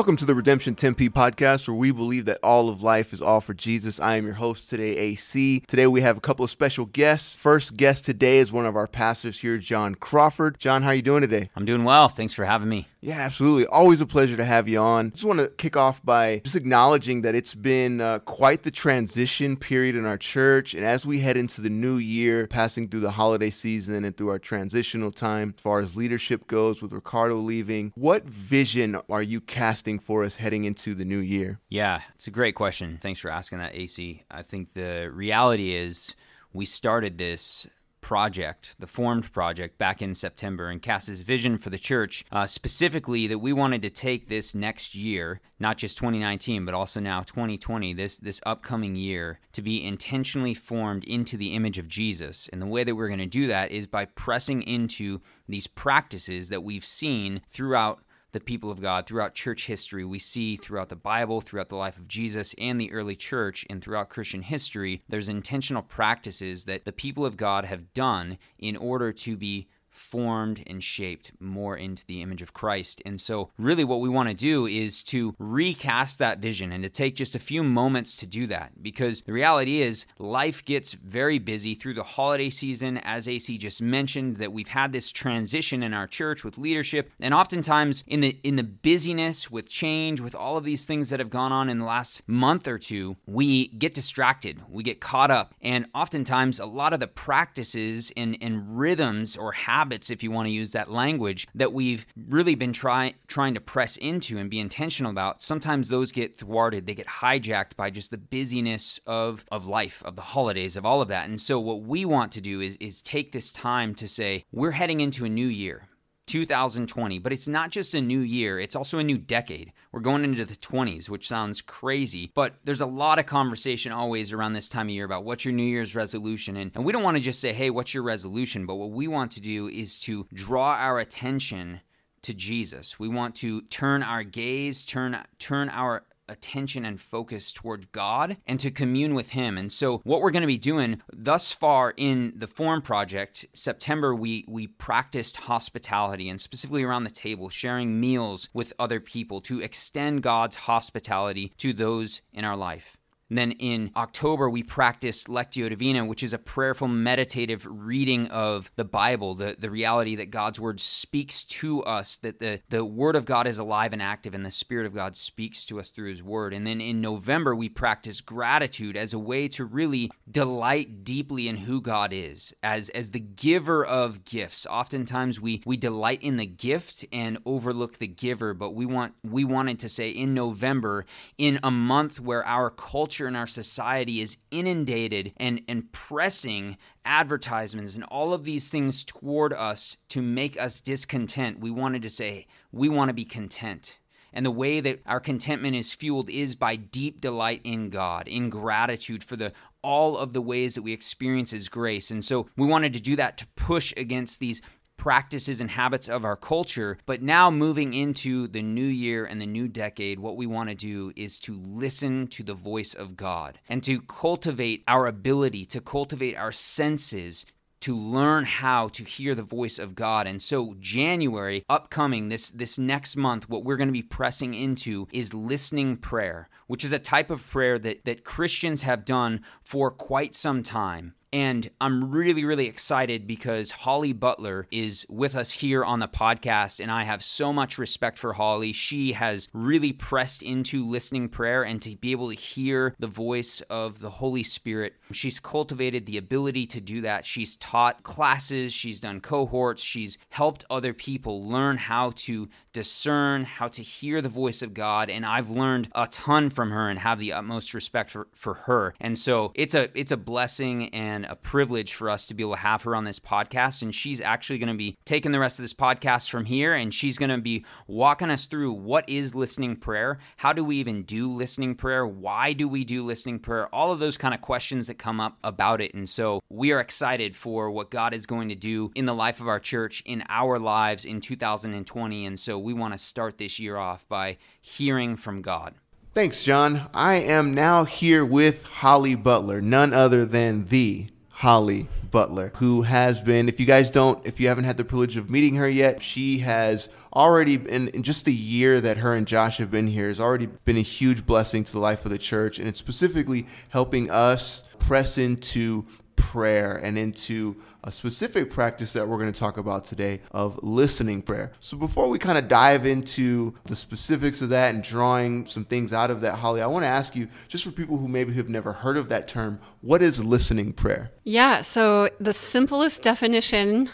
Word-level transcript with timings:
Welcome 0.00 0.16
to 0.16 0.24
the 0.24 0.34
Redemption 0.34 0.74
Tempe 0.76 1.10
podcast, 1.10 1.68
where 1.68 1.74
we 1.74 1.90
believe 1.90 2.24
that 2.24 2.38
all 2.42 2.70
of 2.70 2.82
life 2.82 3.12
is 3.12 3.20
all 3.20 3.42
for 3.42 3.52
Jesus. 3.52 4.00
I 4.00 4.16
am 4.16 4.24
your 4.24 4.36
host 4.36 4.70
today, 4.70 4.96
AC. 4.96 5.60
Today 5.66 5.86
we 5.86 6.00
have 6.00 6.16
a 6.16 6.22
couple 6.22 6.42
of 6.42 6.50
special 6.50 6.86
guests. 6.86 7.36
First 7.36 7.76
guest 7.76 8.06
today 8.06 8.38
is 8.38 8.50
one 8.50 8.64
of 8.64 8.76
our 8.76 8.86
pastors 8.86 9.38
here, 9.38 9.58
John 9.58 9.94
Crawford. 9.94 10.58
John, 10.58 10.80
how 10.80 10.88
are 10.88 10.94
you 10.94 11.02
doing 11.02 11.20
today? 11.20 11.48
I'm 11.54 11.66
doing 11.66 11.84
well. 11.84 12.08
Thanks 12.08 12.32
for 12.32 12.46
having 12.46 12.70
me. 12.70 12.88
Yeah, 13.02 13.18
absolutely. 13.18 13.66
Always 13.66 14.00
a 14.00 14.06
pleasure 14.06 14.36
to 14.36 14.44
have 14.44 14.68
you 14.68 14.78
on. 14.78 15.12
Just 15.12 15.24
want 15.24 15.38
to 15.38 15.48
kick 15.48 15.76
off 15.76 16.04
by 16.04 16.38
just 16.44 16.56
acknowledging 16.56 17.22
that 17.22 17.34
it's 17.34 17.54
been 17.54 18.00
uh, 18.00 18.18
quite 18.20 18.62
the 18.62 18.70
transition 18.70 19.56
period 19.56 19.96
in 19.96 20.04
our 20.04 20.18
church. 20.18 20.74
And 20.74 20.84
as 20.84 21.06
we 21.06 21.20
head 21.20 21.36
into 21.36 21.60
the 21.60 21.70
new 21.70 21.96
year, 21.96 22.46
passing 22.46 22.88
through 22.88 23.00
the 23.00 23.10
holiday 23.10 23.50
season 23.50 24.04
and 24.04 24.16
through 24.16 24.30
our 24.30 24.38
transitional 24.38 25.10
time, 25.10 25.54
as 25.56 25.62
far 25.62 25.80
as 25.80 25.96
leadership 25.96 26.46
goes, 26.46 26.82
with 26.82 26.92
Ricardo 26.92 27.36
leaving, 27.36 27.92
what 27.94 28.24
vision 28.24 29.00
are 29.08 29.22
you 29.22 29.40
casting 29.40 29.98
for 29.98 30.24
us 30.24 30.36
heading 30.36 30.64
into 30.64 30.94
the 30.94 31.04
new 31.04 31.18
year? 31.18 31.58
Yeah, 31.68 32.02
it's 32.14 32.26
a 32.26 32.30
great 32.30 32.54
question. 32.54 32.98
Thanks 33.00 33.20
for 33.20 33.30
asking 33.30 33.58
that, 33.58 33.74
AC. 33.74 34.24
I 34.30 34.42
think 34.42 34.74
the 34.74 35.10
reality 35.12 35.72
is 35.74 36.14
we 36.52 36.66
started 36.66 37.16
this 37.16 37.66
project, 38.00 38.76
the 38.78 38.86
Formed 38.86 39.32
Project, 39.32 39.78
back 39.78 40.02
in 40.02 40.14
September, 40.14 40.68
and 40.68 40.82
Cass's 40.82 41.22
vision 41.22 41.58
for 41.58 41.70
the 41.70 41.78
church, 41.78 42.24
uh, 42.32 42.46
specifically 42.46 43.26
that 43.26 43.38
we 43.38 43.52
wanted 43.52 43.82
to 43.82 43.90
take 43.90 44.28
this 44.28 44.54
next 44.54 44.94
year, 44.94 45.40
not 45.58 45.78
just 45.78 45.98
2019, 45.98 46.64
but 46.64 46.74
also 46.74 47.00
now 47.00 47.20
2020, 47.20 47.92
this 47.92 48.18
this 48.18 48.40
upcoming 48.44 48.96
year, 48.96 49.40
to 49.52 49.62
be 49.62 49.84
intentionally 49.84 50.54
formed 50.54 51.04
into 51.04 51.36
the 51.36 51.54
image 51.54 51.78
of 51.78 51.88
Jesus. 51.88 52.48
And 52.52 52.60
the 52.60 52.66
way 52.66 52.84
that 52.84 52.94
we're 52.94 53.08
going 53.08 53.18
to 53.20 53.26
do 53.26 53.46
that 53.48 53.70
is 53.70 53.86
by 53.86 54.04
pressing 54.04 54.62
into 54.62 55.20
these 55.48 55.66
practices 55.66 56.48
that 56.48 56.62
we've 56.62 56.84
seen 56.84 57.42
throughout 57.48 58.02
the 58.32 58.40
people 58.40 58.70
of 58.70 58.80
God 58.80 59.06
throughout 59.06 59.34
church 59.34 59.66
history. 59.66 60.04
We 60.04 60.18
see 60.18 60.56
throughout 60.56 60.88
the 60.88 60.96
Bible, 60.96 61.40
throughout 61.40 61.68
the 61.68 61.76
life 61.76 61.98
of 61.98 62.08
Jesus 62.08 62.54
and 62.58 62.80
the 62.80 62.92
early 62.92 63.16
church, 63.16 63.66
and 63.68 63.82
throughout 63.82 64.10
Christian 64.10 64.42
history, 64.42 65.02
there's 65.08 65.28
intentional 65.28 65.82
practices 65.82 66.64
that 66.64 66.84
the 66.84 66.92
people 66.92 67.26
of 67.26 67.36
God 67.36 67.64
have 67.64 67.92
done 67.92 68.38
in 68.58 68.76
order 68.76 69.12
to 69.12 69.36
be 69.36 69.68
formed 69.90 70.62
and 70.66 70.82
shaped 70.82 71.32
more 71.40 71.76
into 71.76 72.06
the 72.06 72.22
image 72.22 72.42
of 72.42 72.52
Christ. 72.52 73.02
And 73.04 73.20
so, 73.20 73.50
really, 73.58 73.84
what 73.84 74.00
we 74.00 74.08
want 74.08 74.28
to 74.28 74.34
do 74.34 74.66
is 74.66 75.02
to 75.04 75.34
recast 75.38 76.18
that 76.18 76.38
vision 76.38 76.72
and 76.72 76.82
to 76.84 76.90
take 76.90 77.16
just 77.16 77.34
a 77.34 77.40
few 77.40 77.62
moments 77.62 78.14
to 78.16 78.26
do 78.26 78.46
that 78.46 78.82
because 78.82 79.22
the 79.22 79.32
reality 79.32 79.80
is 79.80 80.06
life 80.18 80.64
gets 80.64 80.94
very 80.94 81.38
busy 81.38 81.74
through 81.74 81.94
the 81.94 82.02
holiday 82.02 82.50
season. 82.50 82.98
As 82.98 83.28
AC 83.28 83.58
just 83.58 83.82
mentioned, 83.82 84.36
that 84.36 84.52
we've 84.52 84.68
had 84.68 84.92
this 84.92 85.10
transition 85.10 85.82
in 85.82 85.92
our 85.92 86.06
church 86.06 86.44
with 86.44 86.58
leadership, 86.58 87.10
and 87.20 87.34
oftentimes 87.34 88.04
in 88.06 88.20
the 88.20 88.38
in 88.42 88.56
the 88.56 88.64
busyness 88.64 89.50
with 89.50 89.68
change, 89.68 90.20
with 90.20 90.34
all 90.34 90.56
of 90.56 90.64
these 90.64 90.86
things 90.86 91.10
that 91.10 91.20
have 91.20 91.30
gone 91.30 91.52
on 91.52 91.68
in 91.68 91.78
the 91.78 91.84
last 91.84 92.26
month 92.28 92.68
or 92.68 92.78
two, 92.78 93.16
we 93.26 93.68
get 93.68 93.94
distracted, 93.94 94.60
we 94.68 94.82
get 94.82 95.00
caught 95.00 95.30
up, 95.30 95.54
and 95.60 95.86
oftentimes 95.94 96.60
a 96.60 96.66
lot 96.66 96.92
of 96.92 97.00
the 97.00 97.08
practices 97.08 98.12
and, 98.16 98.36
and 98.40 98.78
rhythms 98.78 99.36
or 99.36 99.52
habits 99.52 99.79
habits, 99.80 100.10
if 100.10 100.22
you 100.22 100.30
want 100.30 100.46
to 100.46 100.52
use 100.52 100.72
that 100.72 100.90
language, 100.90 101.48
that 101.54 101.72
we've 101.72 102.06
really 102.28 102.54
been 102.54 102.72
try, 102.72 103.14
trying 103.28 103.54
to 103.54 103.60
press 103.60 103.96
into 103.96 104.36
and 104.36 104.50
be 104.50 104.60
intentional 104.60 105.10
about, 105.10 105.40
sometimes 105.40 105.88
those 105.88 106.12
get 106.12 106.36
thwarted. 106.36 106.86
They 106.86 106.94
get 106.94 107.06
hijacked 107.06 107.76
by 107.76 107.88
just 107.88 108.10
the 108.10 108.18
busyness 108.18 109.00
of, 109.06 109.46
of 109.50 109.66
life, 109.66 110.02
of 110.04 110.16
the 110.16 110.22
holidays, 110.36 110.76
of 110.76 110.84
all 110.84 111.00
of 111.00 111.08
that. 111.08 111.30
And 111.30 111.40
so, 111.40 111.58
what 111.58 111.80
we 111.80 112.04
want 112.04 112.30
to 112.32 112.42
do 112.42 112.60
is, 112.60 112.76
is 112.76 113.00
take 113.00 113.32
this 113.32 113.52
time 113.52 113.94
to 113.94 114.06
say, 114.06 114.44
we're 114.52 114.72
heading 114.72 115.00
into 115.00 115.24
a 115.24 115.30
new 115.30 115.46
year. 115.46 115.88
2020, 116.30 117.18
but 117.18 117.32
it's 117.32 117.48
not 117.48 117.70
just 117.70 117.92
a 117.94 118.00
new 118.00 118.20
year, 118.20 118.60
it's 118.60 118.76
also 118.76 118.98
a 118.98 119.04
new 119.04 119.18
decade. 119.18 119.72
We're 119.90 120.00
going 120.00 120.22
into 120.22 120.44
the 120.44 120.54
20s, 120.54 121.08
which 121.08 121.26
sounds 121.26 121.60
crazy, 121.60 122.30
but 122.34 122.54
there's 122.62 122.80
a 122.80 122.86
lot 122.86 123.18
of 123.18 123.26
conversation 123.26 123.90
always 123.90 124.32
around 124.32 124.52
this 124.52 124.68
time 124.68 124.86
of 124.86 124.94
year 124.94 125.04
about 125.04 125.24
what's 125.24 125.44
your 125.44 125.52
New 125.52 125.64
Year's 125.64 125.96
resolution. 125.96 126.56
And, 126.56 126.70
and 126.76 126.84
we 126.84 126.92
don't 126.92 127.02
want 127.02 127.16
to 127.16 127.22
just 127.22 127.40
say, 127.40 127.52
hey, 127.52 127.70
what's 127.70 127.92
your 127.92 128.04
resolution? 128.04 128.64
But 128.64 128.76
what 128.76 128.90
we 128.92 129.08
want 129.08 129.32
to 129.32 129.40
do 129.40 129.66
is 129.66 129.98
to 130.00 130.28
draw 130.32 130.74
our 130.74 131.00
attention 131.00 131.80
to 132.22 132.32
Jesus. 132.32 132.98
We 132.98 133.08
want 133.08 133.34
to 133.36 133.62
turn 133.62 134.02
our 134.02 134.22
gaze, 134.22 134.84
turn 134.84 135.16
turn 135.38 135.68
our 135.70 136.04
attention 136.30 136.84
and 136.84 137.00
focus 137.00 137.52
toward 137.52 137.92
God 137.92 138.36
and 138.46 138.60
to 138.60 138.70
commune 138.70 139.14
with 139.14 139.30
Him. 139.30 139.58
And 139.58 139.72
so, 139.72 139.98
what 140.04 140.20
we're 140.20 140.30
going 140.30 140.42
to 140.42 140.46
be 140.46 140.58
doing 140.58 141.02
thus 141.12 141.52
far 141.52 141.92
in 141.96 142.32
the 142.36 142.46
Form 142.46 142.80
Project, 142.80 143.46
September, 143.52 144.14
we 144.14 144.44
we 144.48 144.66
practiced 144.66 145.36
hospitality 145.36 146.28
and 146.28 146.40
specifically 146.40 146.84
around 146.84 147.04
the 147.04 147.10
table, 147.10 147.48
sharing 147.48 148.00
meals 148.00 148.48
with 148.54 148.72
other 148.78 149.00
people 149.00 149.40
to 149.42 149.60
extend 149.60 150.22
God's 150.22 150.56
hospitality 150.56 151.52
to 151.58 151.72
those 151.72 152.22
in 152.32 152.44
our 152.44 152.56
life. 152.56 152.99
And 153.30 153.38
then 153.38 153.52
in 153.52 153.92
October, 153.96 154.50
we 154.50 154.64
practiced 154.64 155.28
Lectio 155.28 155.68
Divina, 155.68 156.04
which 156.04 156.22
is 156.22 156.32
a 156.32 156.38
prayerful, 156.38 156.88
meditative 156.88 157.66
reading 157.70 158.26
of 158.26 158.72
the 158.74 158.84
Bible, 158.84 159.36
the, 159.36 159.56
the 159.56 159.70
reality 159.70 160.16
that 160.16 160.30
God's 160.30 160.58
Word 160.58 160.80
speaks 160.80 161.44
to 161.44 161.82
us, 161.84 162.16
that 162.18 162.40
the, 162.40 162.60
the 162.68 162.84
Word 162.84 163.14
of 163.14 163.24
God 163.24 163.46
is 163.46 163.58
alive 163.58 163.92
and 163.92 164.02
active, 164.02 164.34
and 164.34 164.44
the 164.44 164.50
Spirit 164.50 164.84
of 164.84 164.94
God 164.94 165.14
speaks 165.14 165.64
to 165.66 165.78
us 165.78 165.90
through 165.90 166.08
His 166.08 166.22
Word. 166.22 166.52
And 166.52 166.66
then 166.66 166.80
in 166.80 167.00
November, 167.00 167.54
we 167.54 167.68
practiced 167.68 168.26
gratitude 168.26 168.96
as 168.96 169.14
a 169.14 169.18
way 169.18 169.46
to 169.48 169.64
really 169.64 170.10
delight 170.28 171.04
deeply 171.04 171.46
in 171.46 171.56
who 171.56 171.80
God 171.80 172.12
is, 172.12 172.52
as, 172.64 172.88
as 172.88 173.12
the 173.12 173.20
giver 173.20 173.84
of 173.84 174.24
gifts. 174.24 174.66
Oftentimes, 174.68 175.40
we, 175.40 175.62
we 175.64 175.76
delight 175.76 176.22
in 176.22 176.36
the 176.36 176.46
gift 176.46 177.04
and 177.12 177.38
overlook 177.46 177.98
the 177.98 178.08
giver, 178.08 178.54
but 178.54 178.74
we 178.74 178.86
want 178.86 179.14
we 179.22 179.44
wanted 179.44 179.78
to 179.78 179.88
say 179.88 180.10
in 180.10 180.34
November, 180.34 181.04
in 181.38 181.60
a 181.62 181.70
month 181.70 182.18
where 182.18 182.44
our 182.44 182.70
culture 182.70 183.19
culture 183.20 183.28
in 183.28 183.36
our 183.36 183.46
society 183.46 184.20
is 184.20 184.38
inundated 184.50 185.32
and, 185.36 185.60
and 185.68 185.92
pressing 185.92 186.78
advertisements 187.04 187.94
and 187.94 188.04
all 188.04 188.32
of 188.32 188.44
these 188.44 188.70
things 188.70 189.04
toward 189.04 189.52
us 189.52 189.98
to 190.08 190.22
make 190.22 190.58
us 190.58 190.80
discontent, 190.80 191.60
we 191.60 191.70
wanted 191.70 192.00
to 192.00 192.08
say, 192.08 192.46
we 192.72 192.88
want 192.88 193.10
to 193.10 193.14
be 193.14 193.26
content. 193.26 193.98
And 194.32 194.46
the 194.46 194.50
way 194.50 194.80
that 194.80 195.00
our 195.04 195.20
contentment 195.20 195.76
is 195.76 195.92
fueled 195.92 196.30
is 196.30 196.56
by 196.56 196.76
deep 196.76 197.20
delight 197.20 197.60
in 197.62 197.90
God, 197.90 198.26
in 198.26 198.48
gratitude 198.48 199.22
for 199.22 199.36
the 199.36 199.52
all 199.82 200.16
of 200.16 200.32
the 200.32 200.42
ways 200.42 200.74
that 200.76 200.82
we 200.82 200.92
experience 200.92 201.50
his 201.50 201.68
grace. 201.68 202.10
And 202.10 202.24
so 202.24 202.48
we 202.56 202.66
wanted 202.66 202.92
to 202.94 203.00
do 203.00 203.16
that 203.16 203.36
to 203.38 203.46
push 203.56 203.92
against 203.96 204.40
these 204.40 204.62
practices 205.00 205.62
and 205.62 205.70
habits 205.70 206.10
of 206.10 206.26
our 206.26 206.36
culture. 206.36 206.98
But 207.06 207.22
now, 207.22 207.50
moving 207.50 207.94
into 207.94 208.46
the 208.48 208.60
new 208.60 208.84
year 208.84 209.24
and 209.24 209.40
the 209.40 209.46
new 209.46 209.66
decade, 209.66 210.18
what 210.18 210.36
we 210.36 210.44
want 210.44 210.68
to 210.68 210.74
do 210.74 211.10
is 211.16 211.40
to 211.40 211.54
listen 211.54 212.26
to 212.26 212.42
the 212.42 212.52
voice 212.52 212.92
of 212.92 213.16
God 213.16 213.58
and 213.66 213.82
to 213.84 214.02
cultivate 214.02 214.84
our 214.86 215.06
ability, 215.06 215.64
to 215.64 215.80
cultivate 215.80 216.36
our 216.36 216.52
senses 216.52 217.46
to 217.80 217.96
learn 217.96 218.44
how 218.44 218.88
to 218.88 219.04
hear 219.04 219.34
the 219.34 219.42
voice 219.42 219.78
of 219.78 219.94
God. 219.94 220.26
And 220.26 220.42
so 220.42 220.76
January 220.80 221.64
upcoming 221.66 222.28
this 222.28 222.50
this 222.50 222.78
next 222.78 223.16
month 223.16 223.48
what 223.48 223.64
we're 223.64 223.78
going 223.78 223.88
to 223.88 223.92
be 223.92 224.02
pressing 224.02 224.52
into 224.52 225.08
is 225.14 225.32
listening 225.32 225.96
prayer, 225.96 226.50
which 226.66 226.84
is 226.84 226.92
a 226.92 226.98
type 226.98 227.30
of 227.30 227.48
prayer 227.48 227.78
that 227.78 228.04
that 228.04 228.22
Christians 228.22 228.82
have 228.82 229.06
done 229.06 229.40
for 229.62 229.90
quite 229.90 230.34
some 230.34 230.62
time. 230.62 231.14
And 231.32 231.70
I'm 231.80 232.10
really, 232.10 232.44
really 232.44 232.66
excited 232.66 233.26
because 233.26 233.70
Holly 233.70 234.12
Butler 234.12 234.66
is 234.72 235.06
with 235.08 235.36
us 235.36 235.52
here 235.52 235.84
on 235.84 236.00
the 236.00 236.08
podcast. 236.08 236.80
And 236.80 236.90
I 236.90 237.04
have 237.04 237.22
so 237.22 237.52
much 237.52 237.78
respect 237.78 238.18
for 238.18 238.32
Holly. 238.32 238.72
She 238.72 239.12
has 239.12 239.48
really 239.52 239.92
pressed 239.92 240.42
into 240.42 240.84
listening 240.84 241.28
prayer 241.28 241.62
and 241.62 241.80
to 241.82 241.94
be 241.96 242.10
able 242.10 242.30
to 242.30 242.34
hear 242.34 242.96
the 242.98 243.06
voice 243.06 243.60
of 243.62 244.00
the 244.00 244.10
Holy 244.10 244.42
Spirit. 244.42 244.94
She's 245.12 245.38
cultivated 245.38 246.06
the 246.06 246.18
ability 246.18 246.66
to 246.68 246.80
do 246.80 247.02
that. 247.02 247.24
She's 247.24 247.56
taught 247.56 248.02
classes, 248.02 248.72
she's 248.72 248.98
done 248.98 249.20
cohorts, 249.20 249.82
she's 249.82 250.18
helped 250.30 250.64
other 250.68 250.92
people 250.92 251.48
learn 251.48 251.76
how 251.76 252.12
to 252.16 252.48
discern, 252.72 253.44
how 253.44 253.68
to 253.68 253.82
hear 253.82 254.22
the 254.22 254.28
voice 254.28 254.62
of 254.62 254.74
God. 254.74 255.10
And 255.10 255.24
I've 255.26 255.50
learned 255.50 255.88
a 255.94 256.06
ton 256.06 256.50
from 256.50 256.70
her 256.70 256.88
and 256.88 256.98
have 256.98 257.18
the 257.18 257.32
utmost 257.32 257.74
respect 257.74 258.10
for, 258.10 258.28
for 258.34 258.54
her. 258.54 258.94
And 259.00 259.18
so 259.18 259.52
it's 259.54 259.74
a 259.74 259.88
it's 259.98 260.12
a 260.12 260.16
blessing 260.16 260.94
and 260.94 261.24
a 261.24 261.36
privilege 261.36 261.94
for 261.94 262.10
us 262.10 262.26
to 262.26 262.34
be 262.34 262.42
able 262.42 262.54
to 262.54 262.60
have 262.60 262.82
her 262.82 262.94
on 262.94 263.04
this 263.04 263.18
podcast. 263.18 263.82
And 263.82 263.94
she's 263.94 264.20
actually 264.20 264.58
going 264.58 264.68
to 264.68 264.74
be 264.74 264.96
taking 265.04 265.32
the 265.32 265.40
rest 265.40 265.58
of 265.58 265.64
this 265.64 265.74
podcast 265.74 266.30
from 266.30 266.44
here 266.44 266.74
and 266.74 266.94
she's 266.94 267.18
going 267.18 267.30
to 267.30 267.38
be 267.38 267.64
walking 267.86 268.30
us 268.30 268.46
through 268.46 268.72
what 268.72 269.08
is 269.08 269.34
listening 269.34 269.76
prayer? 269.76 270.18
How 270.36 270.52
do 270.52 270.64
we 270.64 270.76
even 270.76 271.02
do 271.02 271.32
listening 271.32 271.74
prayer? 271.74 272.06
Why 272.06 272.52
do 272.52 272.68
we 272.68 272.84
do 272.84 273.04
listening 273.04 273.38
prayer? 273.38 273.72
All 273.74 273.92
of 273.92 273.98
those 273.98 274.16
kind 274.16 274.34
of 274.34 274.40
questions 274.40 274.86
that 274.86 274.98
come 274.98 275.20
up 275.20 275.38
about 275.42 275.80
it. 275.80 275.94
And 275.94 276.08
so 276.08 276.40
we 276.48 276.72
are 276.72 276.80
excited 276.80 277.34
for 277.34 277.70
what 277.70 277.90
God 277.90 278.14
is 278.14 278.26
going 278.26 278.48
to 278.50 278.54
do 278.54 278.90
in 278.94 279.04
the 279.04 279.14
life 279.14 279.40
of 279.40 279.48
our 279.48 279.60
church, 279.60 280.02
in 280.06 280.22
our 280.28 280.58
lives 280.58 281.04
in 281.04 281.20
2020. 281.20 282.26
And 282.26 282.38
so 282.38 282.59
we 282.60 282.72
want 282.72 282.94
to 282.94 282.98
start 282.98 283.38
this 283.38 283.58
year 283.58 283.76
off 283.76 284.08
by 284.08 284.36
hearing 284.60 285.16
from 285.16 285.42
God. 285.42 285.74
Thanks, 286.12 286.42
John. 286.42 286.88
I 286.92 287.14
am 287.14 287.54
now 287.54 287.84
here 287.84 288.24
with 288.24 288.64
Holly 288.64 289.14
Butler, 289.14 289.60
none 289.60 289.92
other 289.92 290.24
than 290.24 290.66
the 290.66 291.06
Holly 291.28 291.86
Butler, 292.10 292.52
who 292.56 292.82
has 292.82 293.22
been, 293.22 293.48
if 293.48 293.60
you 293.60 293.64
guys 293.64 293.90
don't, 293.90 294.26
if 294.26 294.40
you 294.40 294.48
haven't 294.48 294.64
had 294.64 294.76
the 294.76 294.84
privilege 294.84 295.16
of 295.16 295.30
meeting 295.30 295.54
her 295.54 295.68
yet, 295.68 296.02
she 296.02 296.38
has 296.40 296.88
already 297.14 297.56
been, 297.56 297.88
in 297.88 298.02
just 298.02 298.24
the 298.24 298.34
year 298.34 298.80
that 298.80 298.98
her 298.98 299.14
and 299.14 299.26
Josh 299.26 299.58
have 299.58 299.70
been 299.70 299.86
here 299.86 300.08
has 300.08 300.20
already 300.20 300.46
been 300.46 300.76
a 300.76 300.82
huge 300.82 301.24
blessing 301.24 301.64
to 301.64 301.72
the 301.72 301.78
life 301.78 302.04
of 302.04 302.10
the 302.10 302.18
church 302.18 302.58
and 302.58 302.68
it's 302.68 302.78
specifically 302.78 303.46
helping 303.70 304.10
us 304.10 304.64
press 304.78 305.16
into 305.16 305.86
prayer 306.20 306.76
and 306.76 306.98
into 306.98 307.56
a 307.82 307.90
specific 307.90 308.50
practice 308.50 308.92
that 308.92 309.08
we're 309.08 309.18
going 309.18 309.32
to 309.32 309.38
talk 309.38 309.56
about 309.56 309.84
today 309.84 310.20
of 310.30 310.62
listening 310.62 311.22
prayer. 311.22 311.50
So 311.60 311.76
before 311.76 312.08
we 312.08 312.18
kind 312.18 312.38
of 312.38 312.46
dive 312.46 312.86
into 312.86 313.54
the 313.64 313.74
specifics 313.74 314.42
of 314.42 314.50
that 314.50 314.74
and 314.74 314.84
drawing 314.84 315.46
some 315.46 315.64
things 315.64 315.92
out 315.92 316.10
of 316.10 316.20
that, 316.20 316.34
Holly, 316.34 316.60
I 316.60 316.66
want 316.66 316.84
to 316.84 316.88
ask 316.88 317.16
you, 317.16 317.28
just 317.48 317.64
for 317.64 317.70
people 317.70 317.96
who 317.96 318.06
maybe 318.06 318.32
have 318.34 318.48
never 318.48 318.72
heard 318.72 318.96
of 318.96 319.08
that 319.08 319.26
term, 319.26 319.58
what 319.80 320.02
is 320.02 320.24
listening 320.24 320.72
prayer? 320.72 321.10
Yeah, 321.24 321.62
so 321.62 322.10
the 322.20 322.32
simplest 322.32 323.02
definition 323.02 323.88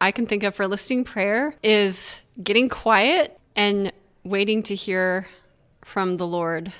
I 0.00 0.10
can 0.10 0.26
think 0.26 0.42
of 0.42 0.54
for 0.54 0.66
listening 0.66 1.04
prayer 1.04 1.54
is 1.62 2.20
getting 2.42 2.68
quiet 2.68 3.38
and 3.56 3.92
waiting 4.24 4.62
to 4.64 4.74
hear 4.74 5.26
from 5.84 6.16
the 6.16 6.26
Lord. 6.26 6.72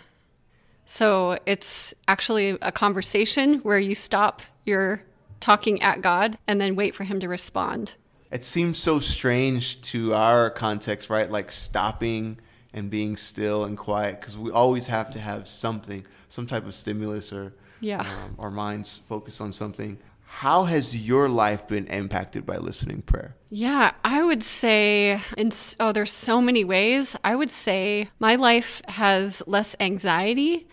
So 0.91 1.39
it's 1.45 1.93
actually 2.07 2.57
a 2.63 2.73
conversation 2.73 3.59
where 3.59 3.79
you 3.79 3.95
stop 3.95 4.43
your 4.69 5.01
talking 5.41 5.83
at 5.83 6.03
God 6.03 6.39
and 6.47 6.61
then 6.61 6.77
wait 6.77 6.95
for 6.95 7.05
Him 7.05 7.21
to 7.21 7.29
respond. 7.29 7.95
It 8.31 8.45
seems 8.45 8.79
so 8.79 9.01
strange 9.01 9.81
to 9.83 10.15
our 10.15 10.51
context, 10.51 11.11
right? 11.11 11.31
Like 11.31 11.51
stopping 11.51 12.39
and 12.75 12.91
being 12.91 13.17
still 13.17 13.65
and 13.65 13.77
quiet 13.77 14.21
because 14.21 14.37
we 14.37 14.51
always 14.51 14.87
have 14.87 15.11
to 15.13 15.19
have 15.19 15.49
something, 15.49 16.05
some 16.29 16.47
type 16.47 16.67
of 16.67 16.75
stimulus 16.75 17.33
or 17.33 17.55
yeah. 17.81 18.01
um, 18.01 18.37
our 18.39 18.51
minds 18.51 18.97
focus 18.97 19.41
on 19.41 19.53
something. 19.53 19.99
How 20.27 20.65
has 20.65 20.97
your 20.97 21.29
life 21.29 21.67
been 21.67 21.87
impacted 21.87 22.45
by 22.45 22.59
listening 22.59 23.03
prayer? 23.03 23.35
Yeah, 23.49 23.93
I 24.05 24.23
would 24.23 24.43
say, 24.43 25.21
in, 25.37 25.51
oh, 25.81 25.93
there's 25.93 26.13
so 26.13 26.41
many 26.41 26.65
ways. 26.65 27.17
I 27.25 27.35
would 27.35 27.51
say 27.51 28.09
my 28.19 28.35
life 28.35 28.83
has 28.89 29.43
less 29.47 29.75
anxiety. 29.81 30.69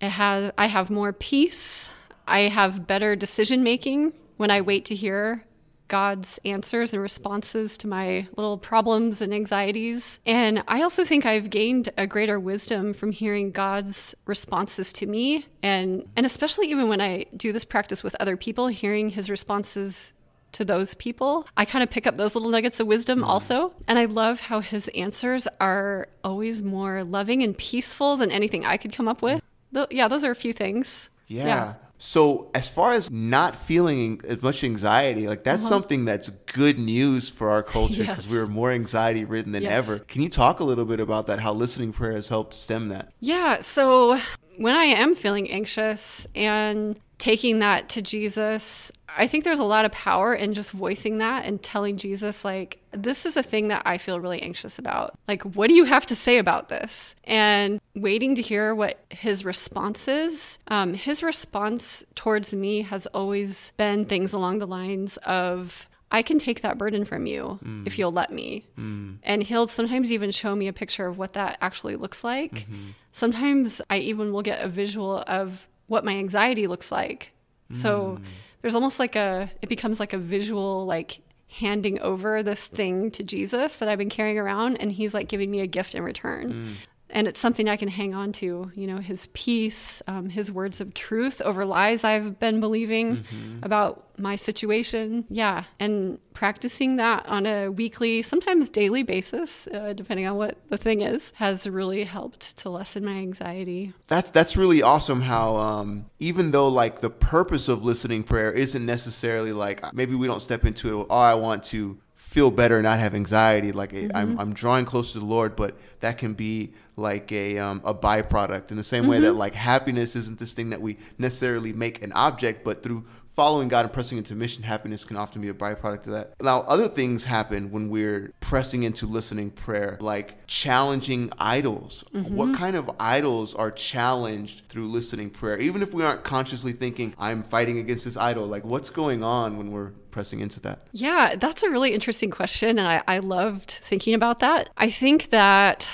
It 0.00 0.10
has, 0.10 0.52
I 0.58 0.66
have 0.66 0.90
more 0.90 1.12
peace. 1.12 1.88
I 2.26 2.40
have 2.42 2.86
better 2.86 3.16
decision 3.16 3.62
making 3.62 4.12
when 4.36 4.50
I 4.50 4.60
wait 4.60 4.84
to 4.86 4.94
hear 4.94 5.44
God's 5.88 6.40
answers 6.46 6.94
and 6.94 7.02
responses 7.02 7.76
to 7.76 7.86
my 7.86 8.26
little 8.36 8.56
problems 8.56 9.20
and 9.20 9.34
anxieties. 9.34 10.20
And 10.24 10.64
I 10.66 10.80
also 10.82 11.04
think 11.04 11.26
I've 11.26 11.50
gained 11.50 11.90
a 11.98 12.06
greater 12.06 12.40
wisdom 12.40 12.94
from 12.94 13.12
hearing 13.12 13.50
God's 13.50 14.14
responses 14.24 14.90
to 14.94 15.06
me 15.06 15.44
and 15.62 16.08
and 16.16 16.24
especially 16.24 16.70
even 16.70 16.88
when 16.88 17.02
I 17.02 17.26
do 17.36 17.52
this 17.52 17.66
practice 17.66 18.02
with 18.02 18.16
other 18.20 18.38
people, 18.38 18.68
hearing 18.68 19.10
his 19.10 19.28
responses 19.28 20.14
to 20.52 20.64
those 20.64 20.94
people. 20.94 21.46
I 21.56 21.64
kind 21.64 21.82
of 21.82 21.90
pick 21.90 22.06
up 22.06 22.16
those 22.16 22.34
little 22.34 22.50
nuggets 22.50 22.80
of 22.80 22.86
wisdom 22.86 23.20
mm. 23.20 23.26
also. 23.26 23.74
And 23.88 23.98
I 23.98 24.04
love 24.04 24.40
how 24.40 24.60
his 24.60 24.88
answers 24.88 25.48
are 25.60 26.08
always 26.22 26.62
more 26.62 27.04
loving 27.04 27.42
and 27.42 27.56
peaceful 27.56 28.16
than 28.16 28.30
anything 28.30 28.64
I 28.64 28.76
could 28.76 28.92
come 28.92 29.08
up 29.08 29.22
with. 29.22 29.42
Th- 29.74 29.88
yeah, 29.90 30.08
those 30.08 30.24
are 30.24 30.30
a 30.30 30.36
few 30.36 30.52
things. 30.52 31.10
Yeah. 31.26 31.46
yeah. 31.46 31.74
So 32.04 32.50
as 32.52 32.68
far 32.68 32.94
as 32.94 33.12
not 33.12 33.54
feeling 33.54 34.20
as 34.26 34.42
much 34.42 34.64
anxiety, 34.64 35.28
like 35.28 35.44
that's 35.44 35.62
uh-huh. 35.62 35.68
something 35.68 36.04
that's 36.04 36.30
good 36.30 36.76
news 36.76 37.30
for 37.30 37.48
our 37.48 37.62
culture 37.62 38.02
because 38.02 38.24
yes. 38.24 38.28
we 38.28 38.38
are 38.38 38.48
more 38.48 38.72
anxiety 38.72 39.24
ridden 39.24 39.52
than 39.52 39.62
yes. 39.62 39.88
ever. 39.88 40.00
Can 40.00 40.20
you 40.20 40.28
talk 40.28 40.58
a 40.58 40.64
little 40.64 40.84
bit 40.84 40.98
about 40.98 41.28
that? 41.28 41.38
How 41.38 41.52
listening 41.52 41.92
prayer 41.92 42.10
has 42.10 42.26
helped 42.26 42.54
stem 42.54 42.88
that? 42.88 43.12
Yeah. 43.20 43.60
So 43.60 44.18
when 44.56 44.74
I 44.74 44.82
am 44.82 45.14
feeling 45.14 45.48
anxious 45.48 46.26
and 46.34 46.98
taking 47.18 47.60
that 47.60 47.88
to 47.90 48.02
Jesus, 48.02 48.90
I 49.16 49.26
think 49.26 49.44
there's 49.44 49.58
a 49.58 49.64
lot 49.64 49.84
of 49.84 49.92
power 49.92 50.34
in 50.34 50.54
just 50.54 50.72
voicing 50.72 51.18
that 51.18 51.44
and 51.44 51.62
telling 51.62 51.96
Jesus, 51.96 52.44
like, 52.44 52.78
this 52.92 53.26
is 53.26 53.36
a 53.36 53.42
thing 53.42 53.68
that 53.68 53.82
I 53.84 53.98
feel 53.98 54.20
really 54.20 54.40
anxious 54.42 54.78
about. 54.78 55.18
Like, 55.28 55.42
what 55.42 55.68
do 55.68 55.74
you 55.74 55.84
have 55.84 56.06
to 56.06 56.14
say 56.14 56.38
about 56.38 56.68
this? 56.68 57.14
And 57.24 57.80
waiting 57.94 58.34
to 58.36 58.42
hear 58.42 58.74
what 58.74 58.98
his 59.10 59.44
response 59.44 60.08
is. 60.08 60.58
Um, 60.68 60.94
his 60.94 61.22
response 61.22 62.04
towards 62.14 62.54
me 62.54 62.82
has 62.82 63.06
always 63.08 63.72
been 63.76 64.04
things 64.04 64.32
along 64.32 64.58
the 64.58 64.66
lines 64.66 65.16
of, 65.18 65.88
I 66.10 66.22
can 66.22 66.38
take 66.38 66.60
that 66.60 66.78
burden 66.78 67.04
from 67.04 67.26
you 67.26 67.58
mm. 67.64 67.86
if 67.86 67.98
you'll 67.98 68.12
let 68.12 68.32
me. 68.32 68.66
Mm. 68.78 69.18
And 69.22 69.42
he'll 69.42 69.66
sometimes 69.66 70.12
even 70.12 70.30
show 70.30 70.54
me 70.54 70.68
a 70.68 70.72
picture 70.72 71.06
of 71.06 71.18
what 71.18 71.32
that 71.34 71.58
actually 71.60 71.96
looks 71.96 72.22
like. 72.22 72.52
Mm-hmm. 72.52 72.90
Sometimes 73.12 73.80
I 73.88 73.98
even 73.98 74.32
will 74.32 74.42
get 74.42 74.62
a 74.62 74.68
visual 74.68 75.24
of 75.26 75.66
what 75.86 76.04
my 76.04 76.12
anxiety 76.16 76.66
looks 76.66 76.92
like. 76.92 77.32
So 77.70 78.18
mm. 78.20 78.24
There's 78.62 78.74
almost 78.74 78.98
like 78.98 79.16
a, 79.16 79.50
it 79.60 79.68
becomes 79.68 80.00
like 80.00 80.12
a 80.12 80.18
visual, 80.18 80.86
like 80.86 81.20
handing 81.48 82.00
over 82.00 82.42
this 82.42 82.66
thing 82.66 83.10
to 83.10 83.22
Jesus 83.22 83.76
that 83.76 83.88
I've 83.88 83.98
been 83.98 84.08
carrying 84.08 84.38
around, 84.38 84.78
and 84.78 84.90
he's 84.90 85.12
like 85.12 85.28
giving 85.28 85.50
me 85.50 85.60
a 85.60 85.66
gift 85.66 85.94
in 85.94 86.02
return. 86.02 86.52
Mm 86.52 86.74
and 87.12 87.28
it's 87.28 87.40
something 87.40 87.68
I 87.68 87.76
can 87.76 87.88
hang 87.88 88.14
on 88.14 88.32
to. 88.32 88.70
You 88.74 88.86
know, 88.86 88.98
his 88.98 89.28
peace, 89.34 90.02
um, 90.06 90.28
his 90.28 90.50
words 90.50 90.80
of 90.80 90.94
truth 90.94 91.40
over 91.42 91.64
lies 91.64 92.04
I've 92.04 92.38
been 92.38 92.60
believing 92.60 93.18
mm-hmm. 93.18 93.58
about 93.62 94.08
my 94.18 94.36
situation. 94.36 95.24
Yeah, 95.28 95.64
and 95.78 96.18
practicing 96.34 96.96
that 96.96 97.26
on 97.26 97.46
a 97.46 97.68
weekly, 97.68 98.22
sometimes 98.22 98.70
daily 98.70 99.02
basis, 99.02 99.66
uh, 99.68 99.92
depending 99.94 100.26
on 100.26 100.36
what 100.36 100.56
the 100.68 100.76
thing 100.76 101.02
is, 101.02 101.32
has 101.36 101.66
really 101.66 102.04
helped 102.04 102.56
to 102.58 102.70
lessen 102.70 103.04
my 103.04 103.14
anxiety. 103.14 103.92
That's 104.08 104.30
that's 104.30 104.56
really 104.56 104.82
awesome. 104.82 105.20
How 105.20 105.56
um, 105.56 106.06
even 106.18 106.50
though 106.50 106.68
like 106.68 107.00
the 107.00 107.10
purpose 107.10 107.68
of 107.68 107.84
listening 107.84 108.22
prayer 108.22 108.52
isn't 108.52 108.84
necessarily 108.84 109.52
like 109.52 109.92
maybe 109.94 110.14
we 110.14 110.26
don't 110.26 110.42
step 110.42 110.64
into 110.64 111.00
it. 111.00 111.06
Oh, 111.10 111.18
I 111.18 111.34
want 111.34 111.62
to 111.64 111.98
feel 112.14 112.50
better, 112.50 112.76
and 112.76 112.84
not 112.84 112.98
have 112.98 113.14
anxiety. 113.14 113.72
Like 113.72 113.92
mm-hmm. 113.92 114.16
I'm, 114.16 114.38
I'm 114.40 114.54
drawing 114.54 114.84
closer 114.84 115.14
to 115.14 115.18
the 115.18 115.26
Lord, 115.26 115.54
but 115.54 115.76
that 116.00 116.18
can 116.18 116.32
be 116.34 116.72
like 116.96 117.32
a 117.32 117.58
um, 117.58 117.80
a 117.84 117.94
byproduct 117.94 118.70
in 118.70 118.76
the 118.76 118.84
same 118.84 119.02
mm-hmm. 119.02 119.10
way 119.10 119.20
that 119.20 119.28
mm-hmm. 119.28 119.38
like 119.38 119.54
happiness 119.54 120.14
isn't 120.16 120.38
this 120.38 120.52
thing 120.52 120.70
that 120.70 120.80
we 120.80 120.98
necessarily 121.18 121.72
make 121.72 122.02
an 122.02 122.12
object, 122.12 122.64
but 122.64 122.82
through 122.82 123.04
following 123.34 123.68
God 123.68 123.84
and 123.84 123.92
pressing 123.92 124.18
into 124.18 124.34
mission, 124.34 124.62
happiness 124.62 125.04
can 125.04 125.16
often 125.16 125.40
be 125.40 125.48
a 125.48 125.54
byproduct 125.54 126.06
of 126.06 126.12
that. 126.12 126.34
Now, 126.42 126.60
other 126.62 126.88
things 126.88 127.24
happen 127.24 127.70
when 127.70 127.88
we're 127.88 128.30
pressing 128.40 128.82
into 128.82 129.06
listening 129.06 129.50
prayer, 129.50 129.96
like 130.00 130.46
challenging 130.46 131.32
idols. 131.38 132.04
Mm-hmm. 132.14 132.34
What 132.34 132.54
kind 132.54 132.76
of 132.76 132.90
idols 133.00 133.54
are 133.54 133.70
challenged 133.70 134.68
through 134.68 134.88
listening 134.88 135.30
prayer? 135.30 135.58
Even 135.58 135.82
if 135.82 135.94
we 135.94 136.04
aren't 136.04 136.24
consciously 136.24 136.72
thinking, 136.72 137.14
I'm 137.18 137.42
fighting 137.42 137.78
against 137.78 138.04
this 138.04 138.16
idol, 138.16 138.46
like 138.46 138.64
what's 138.64 138.90
going 138.90 139.24
on 139.24 139.56
when 139.56 139.72
we're 139.72 139.92
pressing 140.10 140.40
into 140.40 140.60
that? 140.60 140.82
Yeah, 140.92 141.36
that's 141.36 141.62
a 141.62 141.70
really 141.70 141.94
interesting 141.94 142.30
question. 142.30 142.78
And 142.78 142.86
I, 142.86 143.02
I 143.08 143.18
loved 143.18 143.70
thinking 143.70 144.12
about 144.12 144.40
that. 144.40 144.68
I 144.76 144.90
think 144.90 145.30
that 145.30 145.90